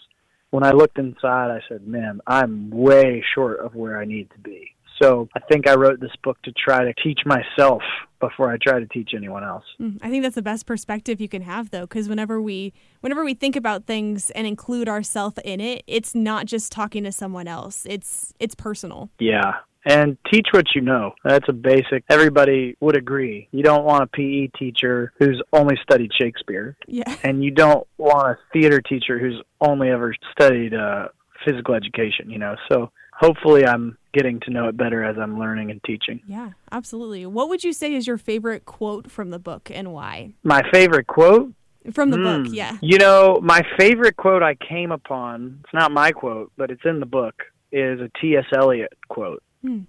When 0.52 0.64
I 0.64 0.72
looked 0.72 0.98
inside, 0.98 1.52
I 1.52 1.62
said, 1.68 1.86
"Man, 1.86 2.22
I'm 2.26 2.70
way 2.70 3.22
short 3.34 3.60
of 3.60 3.76
where 3.76 4.00
I 4.00 4.06
need 4.06 4.30
to 4.32 4.40
be." 4.40 4.75
So 5.02 5.28
I 5.36 5.40
think 5.42 5.68
I 5.68 5.76
wrote 5.76 6.00
this 6.00 6.16
book 6.24 6.42
to 6.44 6.52
try 6.52 6.84
to 6.86 6.94
teach 7.04 7.20
myself 7.26 7.82
before 8.20 8.52
I 8.52 8.58
try 8.58 8.80
to 8.80 8.88
teach 8.88 9.12
anyone 9.16 9.44
else. 9.44 9.64
Mm, 9.80 10.00
I 10.02 10.10
think 10.10 10.24
that's 10.24 10.36
the 10.36 10.42
best 10.42 10.66
perspective 10.66 11.20
you 11.20 11.28
can 11.28 11.42
have 11.42 11.70
though 11.72 11.82
because 11.82 12.08
whenever 12.10 12.42
we 12.42 12.74
whenever 13.02 13.24
we 13.24 13.34
think 13.34 13.56
about 13.56 13.86
things 13.86 14.30
and 14.32 14.48
include 14.48 14.88
ourselves 14.88 15.38
in 15.44 15.60
it, 15.60 15.84
it's 15.88 16.16
not 16.16 16.46
just 16.46 16.72
talking 16.72 17.04
to 17.04 17.12
someone 17.12 17.48
else. 17.48 17.86
It's 17.90 18.34
it's 18.40 18.56
personal. 18.56 19.10
Yeah. 19.20 19.54
And 19.88 20.18
teach 20.34 20.48
what 20.52 20.66
you 20.74 20.82
know. 20.82 21.14
That's 21.24 21.48
a 21.48 21.54
basic. 21.54 22.04
Everybody 22.10 22.76
would 22.80 22.98
agree. 22.98 23.48
You 23.52 23.62
don't 23.62 23.84
want 23.86 24.02
a 24.04 24.08
PE 24.08 24.48
teacher 24.58 25.14
who's 25.20 25.40
only 25.54 25.76
studied 25.84 26.12
Shakespeare. 26.20 26.76
Yeah. 26.88 27.16
And 27.24 27.44
you 27.44 27.52
don't 27.52 27.86
want 28.00 28.30
a 28.30 28.38
theater 28.52 28.82
teacher 28.82 29.20
who's 29.20 29.40
only 29.62 29.90
ever 29.90 30.16
studied 30.32 30.74
uh, 30.74 31.10
physical 31.46 31.76
education, 31.76 32.32
you 32.32 32.40
know. 32.40 32.56
So 32.72 32.92
hopefully 33.18 33.66
I'm 33.66 33.98
getting 34.14 34.40
to 34.42 34.52
know 34.52 34.68
it 34.68 34.78
better 34.78 35.04
as 35.04 35.18
I'm 35.18 35.40
learning 35.40 35.72
and 35.72 35.84
teaching. 35.84 36.22
Yeah, 36.28 36.52
absolutely. 36.72 37.26
What 37.26 37.50
would 37.50 37.64
you 37.64 37.74
say 37.74 37.94
is 37.94 38.08
your 38.08 38.18
favorite 38.18 38.66
quote 38.66 39.12
from 39.12 39.30
the 39.30 39.40
book 39.40 39.70
and 39.74 39.92
why? 39.94 40.34
My 40.44 40.62
favorite 40.72 41.08
quote? 41.08 41.54
From 41.94 42.10
the 42.10 42.18
mm. 42.18 42.46
book, 42.46 42.54
yeah. 42.54 42.78
You 42.82 42.98
know, 42.98 43.40
my 43.44 43.62
favorite 43.78 44.18
quote 44.18 44.42
I 44.42 44.56
came 44.56 44.92
upon, 44.92 45.60
it's 45.64 45.74
not 45.74 45.92
my 45.92 46.12
quote, 46.12 46.52
but 46.58 46.72
it's 46.72 46.82
in 46.84 47.00
the 47.00 47.06
book, 47.06 47.36
is 47.72 48.00
a 48.00 48.10
T.S. 48.20 48.46
Eliot 48.56 48.92
quote, 49.08 49.44
mm. 49.64 49.86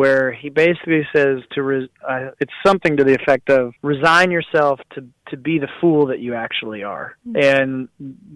Where 0.00 0.32
he 0.32 0.48
basically 0.48 1.06
says 1.14 1.40
to 1.52 1.62
res- 1.62 1.90
uh, 2.08 2.30
it's 2.40 2.52
something 2.64 2.96
to 2.96 3.04
the 3.04 3.14
effect 3.14 3.50
of 3.50 3.74
resign 3.82 4.30
yourself 4.30 4.80
to 4.94 5.06
to 5.28 5.36
be 5.36 5.58
the 5.58 5.68
fool 5.78 6.06
that 6.06 6.20
you 6.20 6.34
actually 6.34 6.82
are. 6.82 7.16
And 7.34 7.88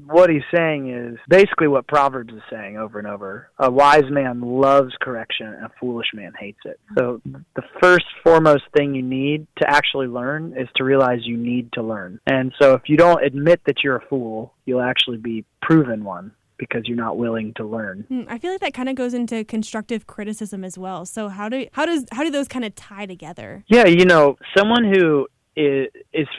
what 0.07 0.29
he's 0.29 0.43
saying 0.55 0.91
is 0.91 1.19
basically 1.27 1.67
what 1.69 1.89
Proverbs 1.89 2.35
is 2.35 2.43
saying 2.51 2.77
over 2.77 2.99
and 2.99 3.09
over. 3.09 3.51
A 3.59 3.71
wise 3.71 4.09
man 4.11 4.43
loves 4.43 4.93
correction 5.01 5.47
and 5.47 5.65
a 5.65 5.73
foolish 5.81 6.09
man 6.15 6.33
hates 6.39 6.61
it. 6.67 6.79
So 6.97 7.21
the 7.25 7.63
first 7.83 8.05
foremost 8.23 8.65
thing 8.77 8.95
you 8.95 9.03
need 9.03 9.47
to 9.61 9.69
actually 9.69 10.07
learn 10.07 10.55
is 10.57 10.69
to 10.77 10.85
realize 10.85 11.21
you 11.25 11.39
need 11.39 11.73
to 11.73 11.83
learn. 11.83 12.21
And 12.27 12.53
so 12.61 12.75
if 12.75 12.83
you 12.87 12.97
don't 12.97 13.25
admit 13.25 13.63
that 13.67 13.83
you're 13.83 13.97
a 13.97 14.07
fool, 14.07 14.53
you'll 14.67 14.83
actually 14.83 15.17
be 15.17 15.47
proven 15.63 16.05
one 16.05 16.33
because 16.59 16.83
you're 16.87 16.97
not 16.97 17.17
willing 17.17 17.53
to 17.55 17.65
learn. 17.65 18.05
Hmm, 18.09 18.23
I 18.29 18.39
feel 18.39 18.53
like 18.53 18.61
that 18.61 18.75
kind 18.75 18.89
of 18.89 18.95
goes 18.95 19.15
into 19.15 19.45
constructive 19.45 20.07
criticism 20.07 20.65
as 20.65 20.79
well. 20.79 21.05
So 21.05 21.29
how 21.29 21.49
do 21.49 21.67
how 21.73 21.87
does 21.87 22.05
how 22.13 22.23
do 22.25 22.31
those 22.31 22.49
kind 22.49 22.65
of 22.65 22.75
tie 22.75 23.07
together? 23.07 23.65
Yeah, 23.67 23.87
you 23.87 24.05
know, 24.05 24.37
someone 24.57 24.85
who 24.85 25.27
is, 25.57 25.89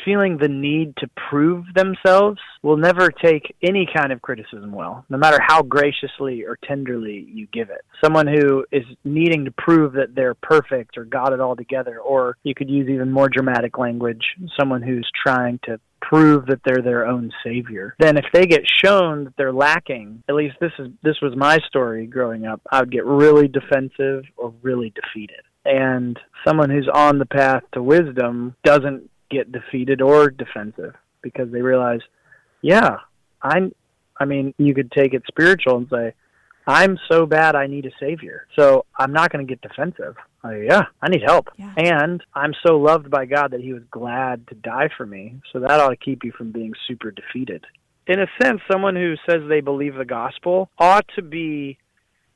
feeling 0.03 0.37
the 0.37 0.47
need 0.47 0.95
to 0.97 1.09
prove 1.29 1.65
themselves 1.73 2.39
will 2.61 2.77
never 2.77 3.09
take 3.09 3.55
any 3.61 3.87
kind 3.95 4.11
of 4.11 4.21
criticism 4.21 4.71
well, 4.71 5.05
no 5.09 5.17
matter 5.17 5.39
how 5.41 5.61
graciously 5.61 6.43
or 6.43 6.57
tenderly 6.63 7.27
you 7.31 7.47
give 7.51 7.69
it. 7.69 7.81
Someone 8.03 8.27
who 8.27 8.65
is 8.71 8.83
needing 9.03 9.45
to 9.45 9.51
prove 9.51 9.93
that 9.93 10.15
they're 10.15 10.35
perfect 10.35 10.97
or 10.97 11.05
got 11.05 11.33
it 11.33 11.39
all 11.39 11.55
together, 11.55 11.99
or 11.99 12.37
you 12.43 12.53
could 12.53 12.69
use 12.69 12.89
even 12.89 13.11
more 13.11 13.29
dramatic 13.29 13.77
language, 13.77 14.23
someone 14.59 14.81
who's 14.81 15.09
trying 15.23 15.59
to 15.63 15.79
prove 16.01 16.45
that 16.45 16.59
they're 16.63 16.83
their 16.83 17.07
own 17.07 17.31
savior. 17.43 17.95
Then 17.99 18.17
if 18.17 18.25
they 18.31 18.45
get 18.45 18.61
shown 18.83 19.23
that 19.23 19.33
they're 19.37 19.53
lacking, 19.53 20.23
at 20.29 20.35
least 20.35 20.55
this 20.61 20.71
is 20.77 20.89
this 21.01 21.19
was 21.21 21.35
my 21.35 21.57
story 21.67 22.05
growing 22.05 22.45
up, 22.45 22.61
I 22.71 22.81
would 22.81 22.91
get 22.91 23.05
really 23.05 23.47
defensive 23.47 24.23
or 24.37 24.53
really 24.61 24.93
defeated. 24.93 25.41
And 25.65 26.17
someone 26.45 26.69
who's 26.69 26.89
on 26.93 27.19
the 27.19 27.25
path 27.25 27.63
to 27.73 27.81
wisdom 27.81 28.55
doesn't 28.63 29.09
get 29.31 29.51
defeated 29.51 30.01
or 30.01 30.29
defensive 30.29 30.93
because 31.21 31.51
they 31.51 31.61
realize, 31.61 32.01
yeah, 32.61 32.97
I'm 33.41 33.73
I 34.17 34.25
mean, 34.25 34.53
you 34.57 34.73
could 34.73 34.91
take 34.91 35.13
it 35.13 35.23
spiritual 35.27 35.77
and 35.77 35.87
say, 35.89 36.13
I'm 36.67 36.97
so 37.11 37.25
bad 37.25 37.55
I 37.55 37.67
need 37.67 37.85
a 37.85 37.91
savior. 37.99 38.47
So 38.57 38.85
I'm 38.97 39.13
not 39.13 39.31
going 39.31 39.45
to 39.45 39.49
get 39.49 39.61
defensive. 39.61 40.15
I, 40.43 40.61
yeah, 40.61 40.83
I 41.01 41.09
need 41.09 41.21
help. 41.25 41.49
Yeah. 41.57 41.73
And 41.77 42.23
I'm 42.33 42.53
so 42.65 42.77
loved 42.77 43.11
by 43.11 43.25
God 43.25 43.51
that 43.51 43.61
he 43.61 43.73
was 43.73 43.83
glad 43.91 44.47
to 44.47 44.55
die 44.55 44.89
for 44.97 45.05
me. 45.05 45.35
So 45.51 45.59
that 45.59 45.79
ought 45.79 45.89
to 45.89 45.95
keep 45.95 46.23
you 46.23 46.31
from 46.31 46.51
being 46.51 46.73
super 46.87 47.11
defeated. 47.11 47.65
In 48.07 48.19
a 48.19 48.27
sense, 48.41 48.61
someone 48.71 48.95
who 48.95 49.15
says 49.27 49.41
they 49.47 49.61
believe 49.61 49.95
the 49.95 50.05
gospel 50.05 50.69
ought 50.77 51.05
to 51.15 51.21
be 51.21 51.77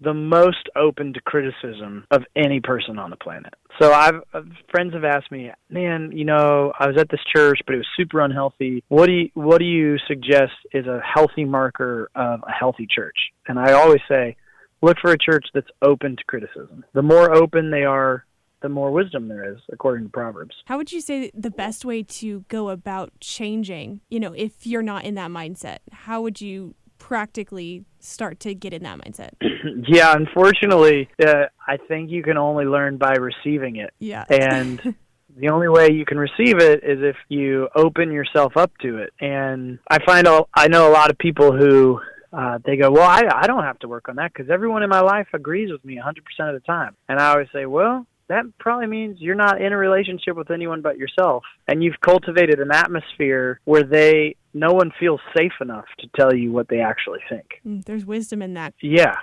the 0.01 0.13
most 0.13 0.70
open 0.75 1.13
to 1.13 1.22
criticism 1.22 2.06
of 2.12 2.24
any 2.36 2.60
person 2.60 2.98
on 2.98 3.10
the 3.10 3.15
planet. 3.18 3.53
So 3.79 3.91
I've 3.91 4.22
uh, 4.34 4.41
friends 4.72 4.94
have 4.94 5.03
asked 5.03 5.32
me, 5.32 5.51
"Man, 5.70 6.12
you 6.13 6.25
know, 6.25 6.72
I 6.79 6.88
was 6.88 6.98
at 6.98 7.10
this 7.10 7.20
church, 7.36 7.60
but 7.65 7.75
it 7.75 7.77
was 7.77 7.88
super 7.98 8.22
unhealthy. 8.22 8.84
What 8.88 9.08
do 9.08 9.13
you 9.13 9.29
what 9.34 9.60
do 9.60 9.65
you 9.65 9.98
suggest 10.08 10.53
is 10.74 10.86
a 10.86 11.01
healthy 11.01 11.46
marker 11.46 12.10
of 12.15 12.41
a 12.48 12.51
healthy 12.51 12.88
church?" 12.89 13.18
And 13.48 13.60
I 13.60 13.74
always 13.74 14.01
say, 14.08 14.36
look 14.82 14.98
for 15.01 15.12
a 15.12 15.18
church 15.18 15.46
that's 15.53 15.70
open 15.82 16.15
to 16.15 16.24
criticism. 16.25 16.86
The 16.94 17.01
more 17.01 17.34
open 17.34 17.72
they 17.72 17.84
are, 17.84 18.25
the 18.62 18.70
more 18.70 18.91
wisdom 18.91 19.27
there 19.27 19.53
is, 19.53 19.60
according 19.72 20.06
to 20.06 20.10
Proverbs. 20.10 20.56
How 20.65 20.77
would 20.77 20.91
you 20.91 21.01
say 21.01 21.32
the 21.34 21.50
best 21.50 21.86
way 21.86 22.03
to 22.03 22.44
go 22.50 22.70
about 22.70 23.12
changing, 23.20 24.01
you 24.10 24.20
know, 24.20 24.34
if 24.34 24.68
you're 24.68 24.82
not 24.82 25.06
in 25.06 25.15
that 25.15 25.32
mindset? 25.32 25.77
How 25.91 26.22
would 26.22 26.41
you 26.41 26.75
practically 27.10 27.84
start 28.00 28.39
to 28.39 28.54
get 28.54 28.72
in 28.72 28.84
that 28.84 29.00
mindset? 29.00 29.32
yeah, 29.88 30.13
unfortunately, 30.16 31.10
uh, 31.25 31.46
I 31.68 31.78
think 31.88 32.12
you 32.12 32.22
can 32.22 32.38
only 32.38 32.66
learn 32.66 32.98
by 32.98 33.13
receiving 33.13 33.78
it. 33.78 33.92
Yeah. 33.98 34.25
And 34.30 34.80
the 35.36 35.50
only 35.50 35.70
way 35.70 35.92
you 35.92 36.06
can 36.06 36.20
receive 36.20 36.60
it 36.60 36.84
is 36.84 37.00
if 37.01 37.16
you 37.28 37.68
open 37.75 38.12
yourself 38.12 38.56
up 38.56 38.72
to 38.84 38.98
it. 38.98 39.12
And 39.20 39.80
I 39.89 39.98
find 40.06 40.28
all, 40.28 40.50
I 40.54 40.68
know 40.68 40.88
a 40.88 40.94
lot 40.94 41.10
of 41.10 41.18
people 41.18 41.51
who 41.51 42.00
uh, 42.32 42.60
they 42.63 42.78
go, 42.78 42.92
well, 42.92 43.10
I, 43.10 43.24
I 43.34 43.48
don't 43.48 43.63
have 43.63 43.80
to 43.80 43.88
work 43.88 44.08
on 44.08 44.18
that 44.18 44.32
because 44.32 44.51
everyone 44.51 44.84
in 44.84 44.89
my 44.89 45.01
life 45.01 45.30
agrees 45.34 45.72
with 45.72 45.84
me 45.84 46.00
100% 46.00 46.16
of 46.48 46.54
the 46.54 46.60
time. 46.68 46.96
And 47.08 47.20
I 47.20 47.32
always 47.32 47.48
say, 47.51 47.66
well, 47.66 48.06
that 48.29 48.45
probably 48.59 48.88
means 48.88 49.17
you're 49.19 49.36
not 49.36 49.62
in 49.62 49.74
a 49.74 49.77
relationship 49.77 50.36
with 50.36 50.51
anyone 50.51 50.81
but 50.81 50.98
yourself. 50.98 51.43
And 51.67 51.83
you've 51.83 52.00
cultivated 52.00 52.59
an 52.59 52.71
atmosphere 52.71 53.59
where 53.65 53.83
they, 53.83 54.36
no 54.53 54.71
one 54.71 54.91
feels 55.00 55.19
safe 55.36 55.53
enough 55.59 55.86
to 56.00 56.07
tell 56.15 56.33
you 56.33 56.51
what 56.51 56.69
they 56.69 56.79
actually 56.79 57.19
think. 57.29 57.45
Mm, 57.65 57.83
There's 57.86 58.05
wisdom 58.05 58.41
in 58.41 58.53
that. 58.53 58.74
Yeah, 58.81 59.15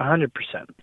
100%. 0.00 0.28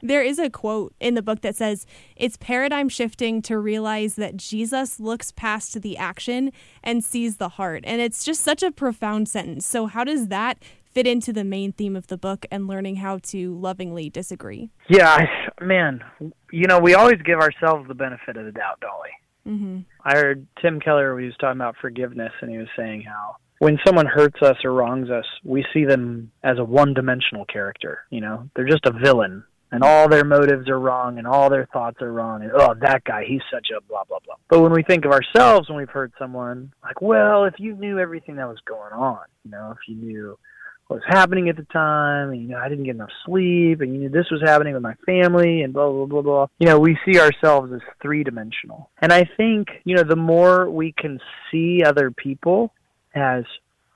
There 0.01 0.23
is 0.23 0.39
a 0.39 0.49
quote 0.49 0.93
in 0.99 1.15
the 1.15 1.21
book 1.21 1.41
that 1.41 1.55
says, 1.55 1.85
It's 2.15 2.37
paradigm 2.37 2.89
shifting 2.89 3.41
to 3.43 3.57
realize 3.57 4.15
that 4.15 4.37
Jesus 4.37 4.99
looks 4.99 5.31
past 5.31 5.81
the 5.81 5.97
action 5.97 6.51
and 6.83 7.03
sees 7.03 7.37
the 7.37 7.49
heart. 7.49 7.83
And 7.85 8.01
it's 8.01 8.23
just 8.23 8.41
such 8.41 8.63
a 8.63 8.71
profound 8.71 9.27
sentence. 9.29 9.65
So, 9.65 9.87
how 9.87 10.03
does 10.03 10.27
that 10.27 10.61
fit 10.93 11.07
into 11.07 11.33
the 11.33 11.43
main 11.43 11.71
theme 11.71 11.95
of 11.95 12.07
the 12.07 12.17
book 12.17 12.45
and 12.51 12.67
learning 12.67 12.97
how 12.97 13.19
to 13.23 13.57
lovingly 13.57 14.09
disagree? 14.09 14.69
Yeah, 14.89 15.25
man, 15.61 16.03
you 16.51 16.67
know, 16.67 16.79
we 16.79 16.93
always 16.93 17.21
give 17.25 17.39
ourselves 17.39 17.87
the 17.87 17.95
benefit 17.95 18.37
of 18.37 18.45
the 18.45 18.51
doubt, 18.51 18.79
don't 18.79 19.01
we? 19.01 19.51
Mm-hmm. 19.51 19.79
I 20.05 20.15
heard 20.15 20.47
Tim 20.61 20.79
Keller, 20.79 21.19
he 21.19 21.25
was 21.25 21.35
talking 21.39 21.59
about 21.59 21.75
forgiveness, 21.81 22.31
and 22.41 22.49
he 22.49 22.57
was 22.57 22.69
saying 22.77 23.03
how 23.07 23.35
when 23.59 23.79
someone 23.85 24.05
hurts 24.05 24.41
us 24.41 24.57
or 24.63 24.73
wrongs 24.73 25.09
us, 25.09 25.25
we 25.43 25.65
see 25.73 25.85
them 25.85 26.31
as 26.43 26.59
a 26.59 26.63
one 26.63 26.93
dimensional 26.93 27.45
character. 27.45 27.99
You 28.09 28.21
know, 28.21 28.49
they're 28.55 28.67
just 28.67 28.85
a 28.85 28.91
villain, 28.91 29.43
and 29.71 29.83
all 29.83 30.07
their 30.09 30.25
motives 30.25 30.69
are 30.69 30.79
wrong, 30.79 31.17
and 31.17 31.27
all 31.27 31.49
their 31.49 31.67
thoughts 31.71 32.01
are 32.01 32.11
wrong, 32.11 32.43
and 32.43 32.51
oh, 32.53 32.73
that 32.81 33.03
guy, 33.03 33.23
he's 33.27 33.41
such 33.51 33.67
a 33.75 33.81
blah, 33.81 34.03
blah, 34.03 34.19
blah. 34.25 34.35
But 34.49 34.61
when 34.61 34.71
we 34.71 34.83
think 34.83 35.05
of 35.05 35.11
ourselves 35.11 35.69
when 35.69 35.77
we've 35.77 35.89
hurt 35.89 36.11
someone, 36.19 36.73
like, 36.83 37.01
well, 37.01 37.45
if 37.45 37.55
you 37.57 37.75
knew 37.75 37.99
everything 37.99 38.35
that 38.35 38.47
was 38.47 38.59
going 38.65 38.93
on, 38.93 39.21
you 39.43 39.51
know, 39.51 39.71
if 39.71 39.87
you 39.87 39.95
knew 39.95 40.37
was 40.93 41.01
happening 41.07 41.49
at 41.49 41.57
the 41.57 41.65
time, 41.65 42.29
and 42.31 42.41
you 42.41 42.47
know, 42.49 42.57
I 42.57 42.69
didn't 42.69 42.85
get 42.85 42.95
enough 42.95 43.09
sleep, 43.25 43.81
and 43.81 43.93
you 43.93 43.99
knew 44.01 44.09
this 44.09 44.29
was 44.31 44.41
happening 44.45 44.73
with 44.73 44.83
my 44.83 44.95
family, 45.05 45.61
and 45.61 45.73
blah 45.73 45.89
blah 45.91 46.05
blah 46.05 46.21
blah. 46.21 46.47
You 46.59 46.67
know, 46.67 46.79
we 46.79 46.97
see 47.05 47.19
ourselves 47.19 47.71
as 47.73 47.81
three 48.01 48.23
dimensional, 48.23 48.89
and 49.01 49.11
I 49.11 49.27
think 49.37 49.67
you 49.83 49.95
know 49.95 50.03
the 50.03 50.15
more 50.15 50.69
we 50.69 50.93
can 50.93 51.19
see 51.51 51.83
other 51.83 52.11
people 52.11 52.73
as 53.15 53.43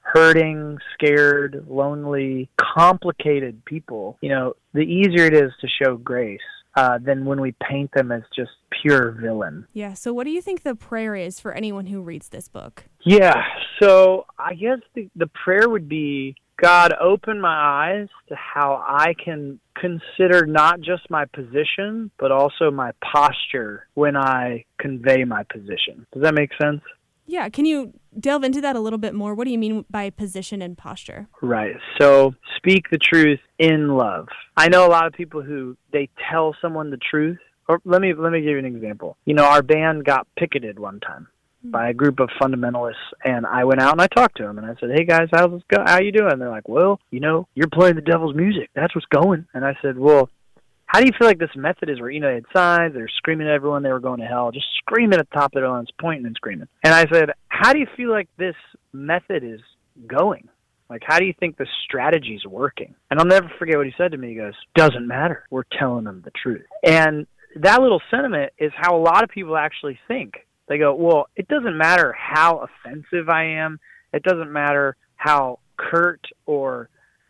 hurting, 0.02 0.78
scared, 0.94 1.66
lonely, 1.70 2.50
complicated 2.60 3.64
people, 3.66 4.18
you 4.22 4.30
know, 4.30 4.54
the 4.74 4.80
easier 4.80 5.26
it 5.26 5.34
is 5.34 5.52
to 5.62 5.68
show 5.82 5.98
grace. 5.98 6.40
Uh, 6.76 7.00
than 7.00 7.26
when 7.26 7.42
we 7.42 7.56
paint 7.68 7.90
them 7.96 8.12
as 8.12 8.22
just 8.36 8.52
pure 8.84 9.10
villain. 9.20 9.66
Yeah. 9.74 9.94
So, 9.94 10.14
what 10.14 10.26
do 10.26 10.30
you 10.30 10.44
think 10.44 10.62
the 10.62 10.76
prayer 10.76 11.16
is 11.16 11.40
for 11.40 11.52
anyone 11.52 11.88
who 11.88 12.04
reads 12.04 12.30
this 12.30 12.48
book? 12.48 12.84
Yeah. 13.04 13.42
So 13.82 14.28
I 14.38 14.54
guess 14.54 14.80
the, 14.94 15.10
the 15.16 15.26
prayer 15.28 15.70
would 15.70 15.90
be 15.90 16.36
God, 16.62 16.94
open 17.00 17.40
my 17.40 17.56
eyes 17.56 18.08
to 18.30 18.36
how 18.36 18.84
I 18.86 19.14
can 19.24 19.60
consider 19.80 20.46
not 20.46 20.82
just 20.82 21.10
my 21.10 21.26
position, 21.26 22.10
but 22.18 22.32
also 22.32 22.72
my 22.72 22.92
posture 23.02 23.88
when 23.94 24.18
I 24.18 24.66
convey 24.80 25.24
my 25.24 25.44
position. 25.44 26.08
Does 26.14 26.24
that 26.24 26.34
make 26.34 26.50
sense? 26.60 26.82
Yeah. 27.28 27.50
Can 27.50 27.66
you 27.66 27.94
delve 28.20 28.44
into 28.44 28.62
that 28.62 28.76
a 28.76 28.80
little 28.80 28.98
bit 28.98 29.14
more? 29.14 29.36
What 29.36 29.46
do 29.46 29.52
you 29.52 29.58
mean 29.58 29.86
by 29.92 30.10
position 30.10 30.62
and 30.62 30.78
posture? 30.78 31.28
Right. 31.42 31.76
So 32.00 32.34
speak 32.56 32.90
the 32.90 32.98
truth 32.98 33.40
in 33.60 33.90
love. 33.90 34.28
I 34.56 34.70
know 34.70 34.88
a 34.88 34.90
lot 34.90 35.06
of 35.06 35.14
people 35.14 35.44
who 35.44 35.78
they 35.92 36.10
tell 36.32 36.56
someone 36.62 36.90
the 36.90 36.98
truth. 36.98 37.38
Or 37.70 37.82
let 37.84 38.02
me 38.02 38.14
let 38.14 38.32
me 38.32 38.40
give 38.40 38.52
you 38.52 38.60
an 38.60 38.66
example. 38.66 39.18
You 39.26 39.34
know, 39.34 39.44
our 39.44 39.62
band 39.62 40.06
got 40.06 40.26
picketed 40.38 40.80
one 40.80 41.02
time 41.02 41.28
Hmm. 41.64 41.72
by 41.72 41.90
a 41.90 41.94
group 41.94 42.20
of 42.20 42.30
fundamentalists 42.40 42.94
and 43.26 43.46
I 43.46 43.64
went 43.64 43.82
out 43.82 43.94
and 43.94 44.02
I 44.02 44.08
talked 44.08 44.38
to 44.38 44.44
them 44.44 44.58
and 44.60 44.68
I 44.68 44.76
said, 44.80 44.92
"Hey 44.96 45.06
guys, 45.06 45.28
how's 45.32 45.52
this 45.52 45.64
go? 45.70 45.84
How 45.86 46.00
you 46.00 46.12
doing?" 46.12 46.38
They're 46.38 46.50
like, 46.50 46.70
"Well, 46.70 47.00
you 47.10 47.20
know, 47.20 47.48
you're 47.56 47.68
playing 47.68 47.96
the 47.96 48.02
devil's 48.02 48.36
music. 48.36 48.70
That's 48.76 48.94
what's 48.94 49.08
going." 49.08 49.48
And 49.54 49.66
I 49.66 49.76
said, 49.82 49.98
"Well, 49.98 50.30
how 50.86 51.00
do 51.00 51.08
you 51.08 51.14
feel 51.18 51.28
like 51.28 51.40
this 51.40 51.56
method 51.56 51.90
is 51.90 52.00
where 52.00 52.12
you 52.12 52.20
know 52.20 52.28
they 52.28 52.36
had 52.36 52.46
signs, 52.56 52.94
they 52.94 53.02
were 53.02 53.10
screaming 53.18 53.48
at 53.48 53.54
everyone 53.54 53.82
they 53.82 53.92
were 53.92 54.00
going 54.00 54.20
to 54.20 54.28
hell, 54.28 54.52
just 54.52 54.68
screaming 54.78 55.20
at 55.20 55.30
the 55.30 55.36
top 55.36 55.52
of 55.54 55.60
their 55.60 55.70
lungs, 55.70 55.90
pointing 56.00 56.26
and 56.26 56.36
screaming." 56.36 56.68
And 56.84 56.94
I 56.94 57.06
said, 57.12 57.32
"How 57.50 57.74
do 57.74 57.80
you 57.80 57.88
feel 57.98 58.12
like 58.12 58.30
this 58.38 58.56
method 58.94 59.44
is 59.44 59.62
going?" 60.06 60.48
Like, 60.90 61.04
how 61.06 61.20
do 61.20 61.26
you 61.26 61.34
think 61.38 61.58
the 61.58 61.68
strategy's 61.84 62.46
working? 62.46 62.96
And 63.12 63.20
I'll 63.20 63.26
never 63.26 63.52
forget 63.60 63.76
what 63.76 63.88
he 63.88 63.94
said 63.98 64.12
to 64.12 64.18
me. 64.18 64.30
He 64.30 64.36
goes, 64.36 64.54
Doesn't 64.74 65.06
matter. 65.06 65.44
We're 65.50 65.64
telling 65.78 66.06
them 66.06 66.22
the 66.24 66.32
truth. 66.32 66.66
And 66.82 67.28
that 67.58 67.82
little 67.82 68.02
sentiment 68.10 68.54
is 68.58 68.72
how 68.74 68.96
a 68.96 69.02
lot 69.02 69.24
of 69.24 69.30
people 69.30 69.58
actually 69.58 70.00
think. 70.08 70.47
They 70.68 70.78
go, 70.78 70.94
Well, 70.94 71.28
it 71.36 71.48
doesn't 71.48 71.78
matter 71.78 72.14
how 72.14 72.68
offensive 72.68 73.30
I 73.30 73.46
am. 73.46 73.80
It 74.14 74.24
doesn't 74.24 74.52
matter 74.52 74.96
how 75.16 75.60
curt 75.78 76.22
or 76.46 76.90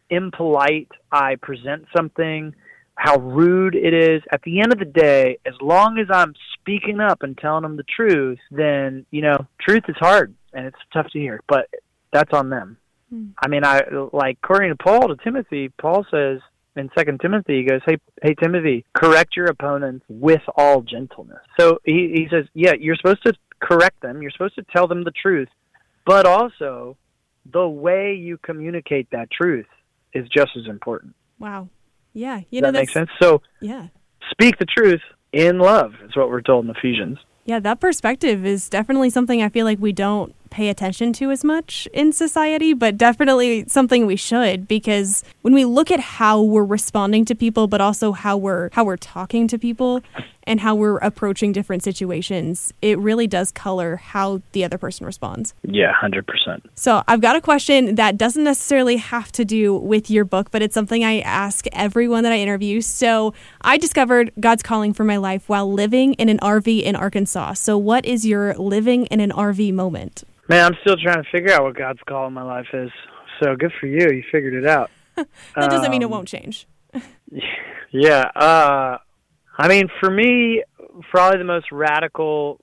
impolite 0.10 0.92
I 1.12 1.36
present 1.36 1.86
something, 1.96 2.54
how 2.96 3.18
rude 3.20 3.76
it 3.76 3.94
is. 3.94 4.22
At 4.32 4.42
the 4.44 4.62
end 4.62 4.74
of 4.74 4.80
the 4.80 4.86
day, 4.86 5.38
as 5.46 5.54
long 5.62 6.00
as 6.00 6.08
I'm 6.12 6.34
speaking 6.60 7.00
up 7.00 7.24
and 7.24 7.38
telling 7.38 7.64
them 7.64 7.78
the 7.78 7.84
truth, 7.84 8.40
then, 8.52 9.06
you 9.12 9.22
know, 9.22 9.38
truth 9.62 9.84
is 9.88 9.96
hard 10.00 10.34
and 10.54 10.66
it's 10.66 10.78
tough 10.94 11.08
to 11.12 11.20
hear, 11.20 11.42
but 11.48 11.68
that's 12.12 12.34
on 12.34 12.50
them. 12.50 12.78
Hmm. 13.10 13.28
I 13.42 13.48
mean, 13.48 13.64
I 13.64 13.84
like 14.12 14.38
according 14.44 14.72
to 14.72 14.84
Paul 14.84 15.08
to 15.10 15.16
Timothy, 15.24 15.70
Paul 15.70 16.06
says 16.10 16.40
in 16.80 16.90
Second 16.98 17.20
Timothy, 17.20 17.60
he 17.60 17.64
goes, 17.64 17.82
"Hey, 17.86 17.98
hey, 18.22 18.36
Timothy, 18.42 18.86
correct 18.94 19.36
your 19.36 19.48
opponents 19.48 20.06
with 20.10 20.42
all 20.56 20.82
gentleness." 20.82 21.42
So 21.60 21.80
he 21.84 22.12
he 22.14 22.28
says, 22.30 22.46
"Yeah, 22.54 22.74
you're 22.80 22.96
supposed 22.96 23.24
to 23.26 23.34
correct 23.60 24.02
them. 24.02 24.22
You're 24.22 24.32
supposed 24.32 24.56
to 24.56 24.66
tell 24.74 24.88
them 24.88 25.04
the 25.04 25.12
truth, 25.12 25.50
but 26.06 26.26
also 26.26 26.98
the 27.52 27.68
way 27.68 28.14
you 28.14 28.38
communicate 28.38 29.10
that 29.12 29.30
truth 29.32 29.68
is 30.14 30.28
just 30.30 30.52
as 30.58 30.68
important." 30.68 31.16
Wow. 31.40 31.70
Yeah. 32.14 32.38
Does 32.38 32.46
You 32.50 32.62
know 32.62 32.72
that 32.72 32.80
makes 32.80 32.94
sense? 32.94 33.10
So 33.22 33.42
yeah. 33.62 33.88
speak 34.32 34.58
the 34.58 34.66
truth 34.66 35.02
in 35.32 35.60
love 35.60 35.94
is 36.04 36.16
what 36.16 36.30
we're 36.30 36.42
told 36.42 36.66
in 36.66 36.72
Ephesians. 36.72 37.20
Yeah, 37.46 37.60
that 37.60 37.80
perspective 37.80 38.46
is 38.46 38.68
definitely 38.68 39.10
something 39.10 39.42
I 39.42 39.50
feel 39.50 39.66
like 39.66 39.80
we 39.80 39.94
don't 39.94 40.36
pay 40.48 40.70
attention 40.70 41.14
to 41.14 41.32
as 41.32 41.44
much 41.44 41.88
in 41.94 42.12
society, 42.12 42.74
but 42.74 42.98
definitely 42.98 43.66
something 43.68 44.06
we 44.06 44.16
should 44.16 44.68
because 44.68 45.24
when 45.42 45.54
we 45.54 45.66
look 45.66 45.92
at 45.92 46.00
how 46.00 46.42
we're 46.42 46.64
responding 46.64 47.26
to 47.26 47.36
people, 47.36 47.68
but 47.68 47.82
also 47.82 48.12
how 48.12 48.38
we're 48.38 48.70
how 48.74 48.84
we're 48.84 48.98
talking 48.98 49.48
to 49.48 49.58
people 49.58 50.02
and 50.48 50.60
how 50.62 50.74
we're 50.74 50.98
approaching 50.98 51.52
different 51.52 51.84
situations, 51.84 52.74
it 52.82 52.98
really 52.98 53.28
does 53.28 53.52
color 53.52 53.98
how 53.98 54.42
the 54.54 54.64
other 54.64 54.78
person 54.80 55.06
responds. 55.06 55.54
Yeah, 55.64 55.92
hundred 55.94 56.26
percent. 56.26 56.68
So, 56.76 57.04
I've 57.08 57.22
got 57.22 57.36
a 57.36 57.42
question 57.42 57.96
that 57.96 58.18
doesn't 58.18 58.44
necessarily 58.44 58.98
have 58.98 59.32
to 59.34 59.46
do 59.46 59.76
with 59.76 60.10
your 60.10 60.26
book, 60.26 60.50
but 60.50 60.62
it's 60.64 60.74
something 60.74 61.04
I 61.04 61.20
ask 61.20 61.68
everyone 61.74 62.24
that 62.24 62.32
I 62.32 62.40
interview. 62.40 62.82
So, 62.82 63.36
I 63.62 63.78
discovered 63.78 64.32
God's 64.40 64.64
calling 64.64 64.94
for 64.94 65.04
my 65.04 65.18
life 65.18 65.48
while 65.48 65.72
living 65.72 66.14
in 66.16 66.30
an 66.30 66.40
RV 66.40 66.82
in 66.82 66.96
Arkansas. 66.96 67.54
So, 67.54 67.78
what 67.78 68.06
is 68.06 68.26
your 68.26 68.56
living 68.56 69.06
in 69.08 69.20
an 69.20 69.32
RV 69.32 69.74
moment? 69.74 70.24
Man, 70.50 70.66
I'm 70.66 70.78
still 70.82 70.96
trying 70.96 71.22
to 71.22 71.30
figure 71.30 71.52
out 71.52 71.64
what 71.64 71.76
God's 71.76 72.00
call 72.08 72.26
in 72.28 72.34
my 72.34 72.44
life 72.44 72.68
is. 72.74 72.90
So 73.44 73.56
good 73.56 73.74
for 73.80 73.86
you. 73.86 74.10
You 74.10 74.24
figured 74.32 74.54
it 74.54 74.66
out. 74.66 74.90
That 75.56 75.70
doesn't 75.70 75.92
mean 75.92 76.02
it 76.02 76.06
Um, 76.06 76.12
won't 76.12 76.28
change. 76.28 76.68
Yeah. 77.92 78.24
Uh, 78.36 78.98
I 79.58 79.68
mean, 79.68 79.90
for 80.00 80.10
me, 80.10 80.64
probably 81.10 81.40
the 81.40 81.46
most 81.46 81.72
radical 81.72 82.60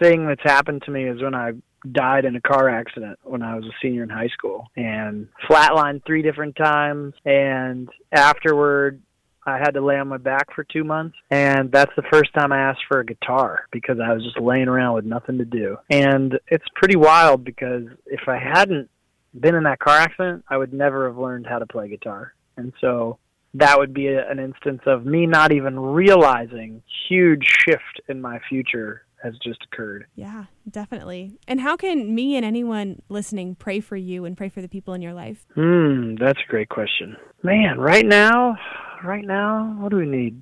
thing 0.00 0.26
that's 0.26 0.42
happened 0.42 0.82
to 0.82 0.90
me 0.90 1.04
is 1.04 1.22
when 1.22 1.34
I 1.34 1.52
died 1.92 2.24
in 2.24 2.36
a 2.36 2.40
car 2.40 2.68
accident 2.68 3.18
when 3.22 3.42
I 3.42 3.54
was 3.54 3.64
a 3.64 3.72
senior 3.80 4.02
in 4.02 4.08
high 4.08 4.28
school 4.28 4.66
and 4.76 5.28
flatlined 5.48 6.04
three 6.04 6.22
different 6.22 6.56
times. 6.56 7.14
And 7.24 7.88
afterward, 8.12 9.00
I 9.46 9.58
had 9.58 9.70
to 9.72 9.80
lay 9.80 9.96
on 9.96 10.08
my 10.08 10.18
back 10.18 10.54
for 10.54 10.64
two 10.64 10.84
months. 10.84 11.16
And 11.30 11.72
that's 11.72 11.92
the 11.96 12.02
first 12.12 12.34
time 12.34 12.52
I 12.52 12.58
asked 12.58 12.82
for 12.88 13.00
a 13.00 13.06
guitar 13.06 13.66
because 13.72 13.98
I 14.00 14.12
was 14.12 14.22
just 14.22 14.38
laying 14.38 14.68
around 14.68 14.94
with 14.94 15.04
nothing 15.04 15.38
to 15.38 15.44
do. 15.44 15.78
And 15.90 16.38
it's 16.48 16.66
pretty 16.74 16.96
wild 16.96 17.44
because 17.44 17.84
if 18.06 18.28
I 18.28 18.36
hadn't 18.36 18.90
been 19.38 19.54
in 19.54 19.64
that 19.64 19.78
car 19.78 19.96
accident, 19.96 20.44
I 20.48 20.56
would 20.56 20.72
never 20.72 21.06
have 21.06 21.16
learned 21.16 21.46
how 21.46 21.58
to 21.58 21.66
play 21.66 21.88
guitar. 21.88 22.34
And 22.56 22.72
so 22.80 23.18
that 23.54 23.78
would 23.78 23.94
be 23.94 24.08
a, 24.08 24.28
an 24.30 24.38
instance 24.38 24.82
of 24.86 25.04
me 25.04 25.26
not 25.26 25.52
even 25.52 25.78
realizing 25.78 26.82
huge 27.08 27.46
shift 27.46 28.00
in 28.08 28.20
my 28.20 28.38
future 28.48 29.02
has 29.22 29.34
just 29.42 29.58
occurred. 29.64 30.06
Yeah, 30.14 30.44
definitely. 30.70 31.38
And 31.48 31.60
how 31.60 31.76
can 31.76 32.14
me 32.14 32.36
and 32.36 32.44
anyone 32.44 33.02
listening 33.08 33.56
pray 33.56 33.80
for 33.80 33.96
you 33.96 34.24
and 34.24 34.36
pray 34.36 34.48
for 34.48 34.62
the 34.62 34.68
people 34.68 34.94
in 34.94 35.02
your 35.02 35.14
life? 35.14 35.44
Hmm, 35.54 36.14
that's 36.16 36.38
a 36.38 36.50
great 36.50 36.68
question. 36.68 37.16
Man, 37.42 37.78
right 37.78 38.06
now, 38.06 38.56
right 39.04 39.24
now, 39.24 39.76
what 39.80 39.90
do 39.90 39.96
we 39.96 40.06
need? 40.06 40.40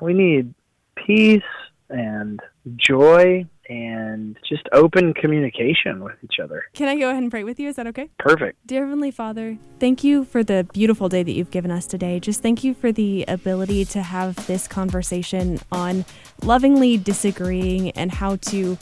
We 0.00 0.14
need 0.14 0.54
peace 0.96 1.42
and 1.90 2.40
joy 2.76 3.46
and 3.68 4.38
just 4.48 4.68
open 4.72 5.14
communication 5.14 6.02
with 6.02 6.16
each 6.22 6.38
other. 6.42 6.64
Can 6.74 6.88
I 6.88 6.98
go 6.98 7.10
ahead 7.10 7.22
and 7.22 7.30
pray 7.30 7.44
with 7.44 7.58
you? 7.58 7.68
Is 7.68 7.76
that 7.76 7.86
okay? 7.88 8.10
Perfect. 8.18 8.66
Dear 8.66 8.84
Heavenly 8.84 9.10
Father, 9.10 9.58
thank 9.78 10.04
you 10.04 10.24
for 10.24 10.42
the 10.42 10.66
beautiful 10.72 11.08
day 11.08 11.22
that 11.22 11.32
you've 11.32 11.50
given 11.50 11.70
us 11.70 11.86
today. 11.86 12.20
Just 12.20 12.42
thank 12.42 12.64
you 12.64 12.74
for 12.74 12.92
the 12.92 13.24
ability 13.28 13.84
to 13.86 14.02
have 14.02 14.46
this 14.46 14.68
conversation 14.68 15.58
on 15.72 16.04
lovingly 16.42 16.96
disagreeing 16.96 17.90
and 17.92 18.12
how 18.12 18.36
to 18.36 18.76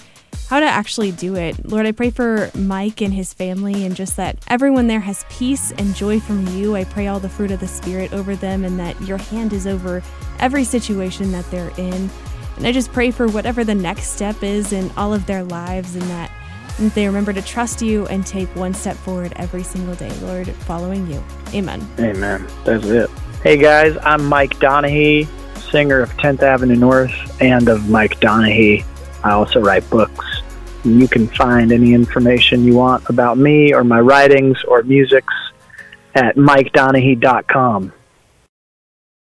how 0.49 0.61
to 0.61 0.67
actually 0.67 1.13
do 1.13 1.35
it. 1.35 1.67
Lord, 1.67 1.87
I 1.87 1.93
pray 1.93 2.11
for 2.11 2.51
Mike 2.55 3.01
and 3.01 3.15
his 3.15 3.33
family 3.33 3.87
and 3.87 3.95
just 3.97 4.17
that 4.17 4.37
everyone 4.49 4.87
there 4.87 5.01
has 5.01 5.25
peace 5.31 5.73
and 5.73 5.95
joy 5.95 6.21
from 6.21 6.47
you. 6.49 6.77
I 6.77 6.85
pray 6.85 7.07
all 7.07 7.21
the 7.21 7.29
fruit 7.29 7.51
of 7.51 7.61
the 7.61 7.69
Spirit 7.69 8.13
over 8.13 8.37
them 8.37 8.65
and 8.65 8.79
that 8.79 9.01
your 9.03 9.19
hand 9.19 9.53
is 9.53 9.67
over 9.67 10.03
every 10.41 10.65
situation 10.65 11.33
that 11.33 11.51
they're 11.51 11.73
in. 11.79 12.11
And 12.57 12.67
I 12.67 12.73
just 12.73 12.93
pray 12.93 13.11
for 13.11 13.29
whatever 13.29 13.65
the 13.65 13.75
next 13.75 14.11
step 14.11 14.43
is 14.43 14.73
in 14.73 14.91
all 14.97 15.13
of 15.15 15.27
their 15.27 15.43
lives 15.45 15.95
and 15.95 16.05
that 16.05 16.31
they 16.95 17.07
remember 17.07 17.33
to 17.33 17.43
trust 17.43 17.83
you 17.83 18.07
and 18.07 18.27
take 18.27 18.49
one 18.57 18.75
step 18.75 18.97
forward 18.97 19.33
every 19.37 19.63
single 19.63 19.95
day, 19.95 20.11
Lord, 20.21 20.49
following 20.49 21.07
you. 21.11 21.23
Amen. 21.55 21.87
Amen. 21.99 22.47
That's 22.65 22.85
it. 22.87 23.11
Hey 23.43 23.57
guys, 23.57 23.97
I'm 24.03 24.25
Mike 24.25 24.59
Donehey, 24.59 25.27
singer 25.59 26.01
of 26.01 26.11
10th 26.17 26.43
Avenue 26.43 26.77
North 26.77 27.43
and 27.43 27.69
of 27.69 27.89
Mike 27.89 28.21
Donehey. 28.21 28.85
I 29.25 29.33
also 29.33 29.61
write 29.61 29.89
books. 29.91 30.43
You 30.85 31.07
can 31.09 31.29
find 31.29 31.73
any 31.73 31.95
information 31.95 32.65
you 32.65 32.75
want 32.75 33.09
about 33.09 33.39
me 33.39 33.73
or 33.73 33.85
my 33.85 34.01
writings 34.01 34.63
or 34.65 34.83
musics 34.83 35.35
at 36.15 36.37
mikedonehey.com. 36.37 37.93